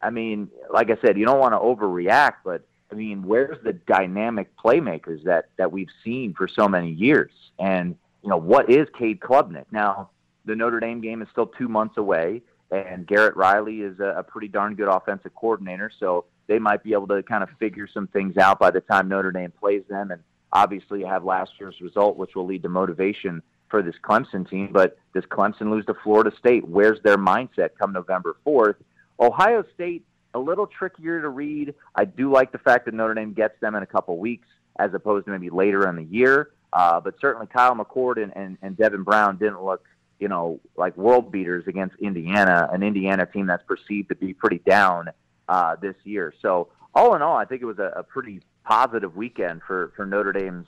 I 0.02 0.10
mean, 0.10 0.48
like 0.72 0.90
I 0.90 0.96
said, 1.04 1.16
you 1.18 1.26
don't 1.26 1.38
want 1.38 1.54
to 1.54 1.58
overreact, 1.58 2.36
but 2.44 2.66
I 2.90 2.94
mean, 2.94 3.22
where's 3.22 3.58
the 3.62 3.72
dynamic 3.72 4.50
playmakers 4.56 5.22
that, 5.24 5.46
that 5.56 5.70
we've 5.70 5.88
seen 6.04 6.34
for 6.34 6.48
so 6.48 6.68
many 6.68 6.90
years? 6.90 7.30
And, 7.58 7.96
you 8.22 8.30
know, 8.30 8.36
what 8.36 8.70
is 8.70 8.88
Cade 8.98 9.20
Klubnik? 9.20 9.66
Now, 9.70 10.10
the 10.44 10.56
Notre 10.56 10.80
Dame 10.80 11.00
game 11.00 11.22
is 11.22 11.28
still 11.30 11.46
two 11.46 11.68
months 11.68 11.96
away, 11.96 12.42
and 12.70 13.06
Garrett 13.06 13.36
Riley 13.36 13.82
is 13.82 14.00
a, 14.00 14.14
a 14.18 14.22
pretty 14.22 14.48
darn 14.48 14.74
good 14.74 14.88
offensive 14.88 15.34
coordinator, 15.34 15.90
so 16.00 16.24
they 16.46 16.58
might 16.58 16.82
be 16.82 16.92
able 16.92 17.06
to 17.08 17.22
kind 17.22 17.42
of 17.42 17.50
figure 17.58 17.86
some 17.86 18.08
things 18.08 18.36
out 18.36 18.58
by 18.58 18.70
the 18.70 18.80
time 18.80 19.08
Notre 19.08 19.30
Dame 19.30 19.52
plays 19.60 19.84
them. 19.88 20.10
And 20.10 20.22
Obviously, 20.52 21.04
have 21.04 21.24
last 21.24 21.52
year's 21.60 21.80
result, 21.80 22.16
which 22.16 22.34
will 22.34 22.46
lead 22.46 22.62
to 22.62 22.68
motivation 22.68 23.42
for 23.68 23.82
this 23.82 23.94
Clemson 24.02 24.48
team. 24.48 24.70
But 24.72 24.98
does 25.14 25.24
Clemson 25.24 25.70
lose 25.70 25.86
to 25.86 25.94
Florida 26.02 26.32
State? 26.38 26.66
Where's 26.66 27.00
their 27.02 27.16
mindset 27.16 27.70
come 27.80 27.92
November 27.92 28.36
4th? 28.44 28.74
Ohio 29.20 29.64
State, 29.74 30.04
a 30.34 30.38
little 30.38 30.66
trickier 30.66 31.20
to 31.20 31.28
read. 31.28 31.74
I 31.94 32.04
do 32.04 32.30
like 32.30 32.52
the 32.52 32.58
fact 32.58 32.84
that 32.84 32.94
Notre 32.94 33.14
Dame 33.14 33.32
gets 33.32 33.58
them 33.60 33.74
in 33.74 33.82
a 33.82 33.86
couple 33.86 34.18
weeks 34.18 34.46
as 34.78 34.94
opposed 34.94 35.26
to 35.26 35.32
maybe 35.32 35.50
later 35.50 35.88
in 35.88 35.96
the 35.96 36.04
year. 36.04 36.50
Uh, 36.72 37.00
but 37.00 37.14
certainly 37.20 37.46
Kyle 37.46 37.74
McCord 37.74 38.22
and, 38.22 38.32
and, 38.36 38.56
and 38.62 38.76
Devin 38.76 39.02
Brown 39.02 39.36
didn't 39.38 39.62
look, 39.62 39.84
you 40.18 40.28
know, 40.28 40.60
like 40.76 40.96
world 40.96 41.32
beaters 41.32 41.64
against 41.66 41.96
Indiana, 41.96 42.68
an 42.72 42.82
Indiana 42.82 43.26
team 43.26 43.46
that's 43.46 43.64
perceived 43.64 44.08
to 44.10 44.14
be 44.14 44.32
pretty 44.32 44.58
down 44.58 45.08
uh, 45.48 45.76
this 45.80 45.96
year. 46.04 46.32
So 46.40 46.68
all 46.94 47.14
in 47.14 47.22
all, 47.22 47.36
I 47.36 47.44
think 47.44 47.62
it 47.62 47.66
was 47.66 47.78
a, 47.78 47.92
a 47.96 48.02
pretty 48.02 48.40
positive 48.64 49.16
weekend 49.16 49.62
for 49.66 49.92
for 49.96 50.06
Notre 50.06 50.32
Dame's 50.32 50.66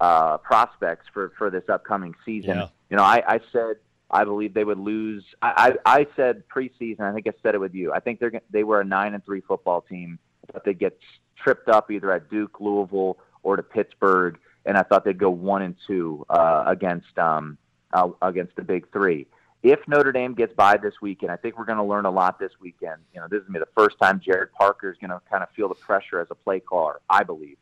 uh, 0.00 0.38
prospects 0.38 1.06
for 1.12 1.32
for 1.38 1.50
this 1.50 1.64
upcoming 1.68 2.14
season. 2.24 2.56
Yeah. 2.56 2.68
You 2.90 2.96
know, 2.96 3.04
I, 3.04 3.22
I 3.26 3.40
said 3.52 3.76
I 4.14 4.22
believe 4.22 4.54
they 4.54 4.62
would 4.62 4.78
lose. 4.78 5.24
I, 5.42 5.74
I, 5.84 5.98
I 5.98 6.06
said 6.14 6.44
preseason. 6.48 7.00
I 7.00 7.12
think 7.12 7.26
I 7.26 7.32
said 7.42 7.56
it 7.56 7.58
with 7.58 7.74
you. 7.74 7.92
I 7.92 7.98
think 7.98 8.20
they're 8.20 8.40
they 8.48 8.62
were 8.62 8.80
a 8.80 8.84
nine 8.84 9.12
and 9.12 9.24
three 9.24 9.40
football 9.40 9.80
team, 9.80 10.20
but 10.52 10.64
they 10.64 10.72
get 10.72 10.96
tripped 11.36 11.68
up 11.68 11.90
either 11.90 12.12
at 12.12 12.30
Duke, 12.30 12.60
Louisville, 12.60 13.18
or 13.42 13.56
to 13.56 13.62
Pittsburgh, 13.62 14.38
and 14.64 14.78
I 14.78 14.84
thought 14.84 15.04
they'd 15.04 15.18
go 15.18 15.30
one 15.30 15.62
and 15.62 15.74
two 15.84 16.24
uh, 16.30 16.62
against 16.64 17.18
um, 17.18 17.58
uh, 17.92 18.08
against 18.22 18.54
the 18.54 18.62
Big 18.62 18.90
Three. 18.92 19.26
If 19.64 19.80
Notre 19.88 20.12
Dame 20.12 20.34
gets 20.34 20.54
by 20.54 20.76
this 20.76 20.94
weekend, 21.02 21.32
I 21.32 21.36
think 21.36 21.58
we're 21.58 21.64
going 21.64 21.78
to 21.78 21.84
learn 21.84 22.04
a 22.04 22.10
lot 22.10 22.38
this 22.38 22.52
weekend. 22.60 23.00
You 23.14 23.20
know, 23.20 23.26
this 23.28 23.38
is 23.38 23.48
going 23.48 23.54
to 23.54 23.60
be 23.60 23.64
the 23.64 23.80
first 23.82 23.96
time 24.00 24.20
Gerad 24.20 24.52
Parker 24.56 24.92
is 24.92 24.98
going 25.00 25.10
to 25.10 25.20
kind 25.28 25.42
of 25.42 25.48
feel 25.56 25.68
the 25.68 25.74
pressure 25.74 26.20
as 26.20 26.28
a 26.30 26.36
play 26.36 26.60
caller. 26.60 27.00
I 27.10 27.24
believe. 27.24 27.56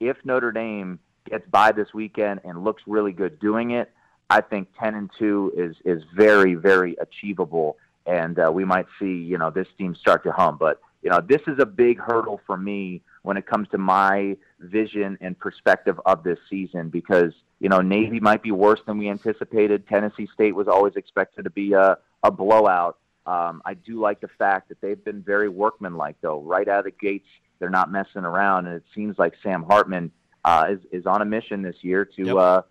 If 0.00 0.16
Notre 0.24 0.50
Dame 0.50 0.98
gets 1.30 1.46
by 1.48 1.70
this 1.70 1.94
weekend 1.94 2.40
and 2.42 2.64
looks 2.64 2.82
really 2.88 3.12
good 3.12 3.38
doing 3.38 3.70
it, 3.70 3.92
I 4.32 4.40
think 4.40 4.68
10 4.80 4.94
and 4.94 5.10
2 5.18 5.52
is 5.56 5.76
is 5.84 6.02
very 6.14 6.54
very 6.54 6.96
achievable 7.06 7.76
and 8.06 8.38
uh, 8.38 8.50
we 8.52 8.64
might 8.64 8.86
see, 8.98 9.14
you 9.14 9.38
know, 9.38 9.50
this 9.50 9.68
team 9.78 9.94
start 9.94 10.24
to 10.24 10.32
hum, 10.32 10.56
but 10.58 10.80
you 11.02 11.10
know, 11.10 11.20
this 11.20 11.42
is 11.46 11.58
a 11.58 11.66
big 11.66 11.98
hurdle 11.98 12.40
for 12.46 12.56
me 12.56 13.02
when 13.22 13.36
it 13.36 13.46
comes 13.46 13.68
to 13.70 13.78
my 13.78 14.36
vision 14.60 15.18
and 15.20 15.38
perspective 15.38 16.00
of 16.06 16.22
this 16.22 16.38
season 16.48 16.88
because, 16.88 17.32
you 17.60 17.68
know, 17.68 17.80
Navy 17.80 18.20
might 18.20 18.42
be 18.42 18.52
worse 18.52 18.80
than 18.86 18.98
we 18.98 19.08
anticipated. 19.08 19.86
Tennessee 19.88 20.28
State 20.32 20.54
was 20.54 20.68
always 20.68 20.94
expected 20.96 21.42
to 21.42 21.50
be 21.50 21.72
a, 21.72 21.98
a 22.22 22.30
blowout. 22.30 22.98
Um, 23.26 23.62
I 23.64 23.74
do 23.74 24.00
like 24.00 24.20
the 24.20 24.30
fact 24.38 24.68
that 24.68 24.80
they've 24.80 25.04
been 25.04 25.22
very 25.22 25.48
workmanlike, 25.48 26.16
though. 26.20 26.40
Right 26.40 26.68
out 26.68 26.80
of 26.80 26.84
the 26.84 26.92
gates, 26.92 27.28
they're 27.58 27.70
not 27.70 27.90
messing 27.90 28.24
around, 28.24 28.66
and 28.66 28.76
it 28.76 28.84
seems 28.94 29.18
like 29.18 29.34
Sam 29.42 29.62
Hartman 29.64 30.10
uh, 30.44 30.66
is, 30.70 30.80
is 30.92 31.06
on 31.06 31.20
a 31.22 31.24
mission 31.24 31.62
this 31.62 31.76
year 31.82 32.04
to, 32.04 32.24
Yep. 32.24 32.36
uh, 32.36 32.62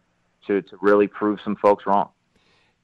to, 0.47 0.61
to 0.61 0.77
really 0.81 1.07
prove 1.07 1.39
some 1.43 1.55
folks 1.55 1.85
wrong. 1.85 2.09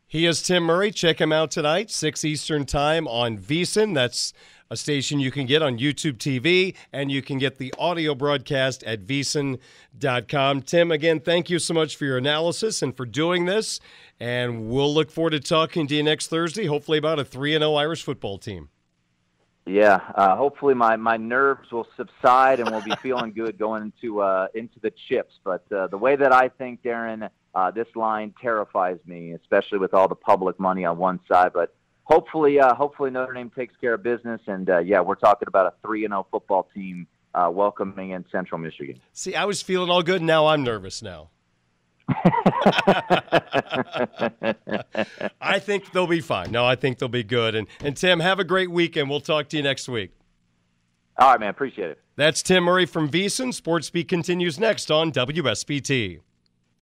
He 0.09 0.25
is 0.25 0.41
Tim 0.41 0.63
Murray. 0.63 0.91
Check 0.91 1.19
him 1.19 1.33
out 1.33 1.51
tonight, 1.51 1.91
6 1.91 2.23
Eastern 2.23 2.65
Time 2.65 3.09
on 3.09 3.37
VSIN. 3.37 3.93
That's 3.93 4.31
a 4.69 4.77
station 4.77 5.19
you 5.19 5.31
can 5.31 5.45
get 5.45 5.61
on 5.61 5.77
YouTube 5.77 6.17
TV, 6.17 6.75
and 6.93 7.11
you 7.11 7.21
can 7.21 7.37
get 7.37 7.57
the 7.57 7.73
audio 7.77 8.15
broadcast 8.15 8.83
at 8.85 9.05
VSIN.com. 9.05 10.61
Tim, 10.61 10.91
again, 10.91 11.19
thank 11.19 11.49
you 11.49 11.59
so 11.59 11.73
much 11.73 11.97
for 11.97 12.05
your 12.05 12.17
analysis 12.17 12.81
and 12.81 12.95
for 12.95 13.05
doing 13.05 13.45
this. 13.45 13.81
And 14.19 14.69
we'll 14.69 14.93
look 14.93 15.11
forward 15.11 15.31
to 15.31 15.39
talking 15.41 15.87
to 15.87 15.95
you 15.95 16.03
next 16.03 16.27
Thursday, 16.27 16.67
hopefully 16.67 16.97
about 16.97 17.19
a 17.19 17.25
3 17.25 17.51
0 17.51 17.73
Irish 17.73 18.03
football 18.03 18.37
team. 18.37 18.69
Yeah, 19.65 19.99
uh, 20.15 20.37
hopefully 20.37 20.73
my, 20.73 20.95
my 20.95 21.17
nerves 21.17 21.69
will 21.73 21.87
subside 21.97 22.61
and 22.61 22.71
we'll 22.71 22.81
be 22.81 22.95
feeling 23.01 23.33
good 23.33 23.57
going 23.57 23.83
into 23.83 24.21
uh, 24.21 24.47
into 24.55 24.79
the 24.79 24.93
chips. 25.09 25.33
But 25.43 25.69
uh, 25.73 25.87
the 25.87 25.97
way 25.97 26.15
that 26.15 26.31
I 26.31 26.47
think, 26.47 26.81
Darren, 26.83 27.29
uh, 27.57 27.71
this 27.71 27.87
line 27.95 28.31
terrifies 28.39 28.99
me, 29.07 29.31
especially 29.31 29.79
with 29.79 29.91
all 29.95 30.07
the 30.07 30.13
public 30.13 30.59
money 30.59 30.85
on 30.85 30.99
one 30.99 31.19
side. 31.27 31.53
But 31.53 31.75
hopefully, 32.03 32.59
uh, 32.59 32.75
hopefully 32.75 33.09
Notre 33.09 33.33
Dame 33.33 33.49
takes 33.49 33.73
care 33.81 33.95
of 33.95 34.03
business. 34.03 34.39
And 34.45 34.69
uh, 34.69 34.77
yeah, 34.77 35.01
we're 35.01 35.15
talking 35.15 35.47
about 35.47 35.65
a 35.65 35.73
three 35.81 36.05
and 36.05 36.11
zero 36.11 36.27
football 36.29 36.69
team 36.71 37.07
uh, 37.33 37.49
welcoming 37.51 38.11
in 38.11 38.23
Central 38.31 38.59
Michigan. 38.59 39.01
See, 39.11 39.33
I 39.33 39.45
was 39.45 39.63
feeling 39.63 39.89
all 39.89 40.03
good. 40.03 40.21
Now 40.21 40.45
I'm 40.45 40.63
nervous 40.63 41.01
now. 41.01 41.31
I 45.41 45.57
think 45.57 45.91
they'll 45.91 46.05
be 46.05 46.21
fine. 46.21 46.51
No, 46.51 46.63
I 46.63 46.75
think 46.75 46.99
they'll 46.99 47.09
be 47.09 47.23
good. 47.23 47.55
And, 47.55 47.67
and 47.79 47.97
Tim, 47.97 48.19
have 48.19 48.39
a 48.39 48.43
great 48.43 48.69
weekend. 48.69 49.09
We'll 49.09 49.19
talk 49.19 49.49
to 49.49 49.57
you 49.57 49.63
next 49.63 49.89
week. 49.89 50.11
All 51.17 51.31
right, 51.31 51.39
man, 51.39 51.49
appreciate 51.49 51.89
it. 51.89 51.99
That's 52.17 52.43
Tim 52.43 52.65
Murray 52.65 52.85
from 52.85 53.09
VSIN. 53.09 53.51
Sports 53.51 53.89
Beat 53.89 54.07
continues 54.07 54.59
next 54.59 54.91
on 54.91 55.11
WSBT. 55.11 56.19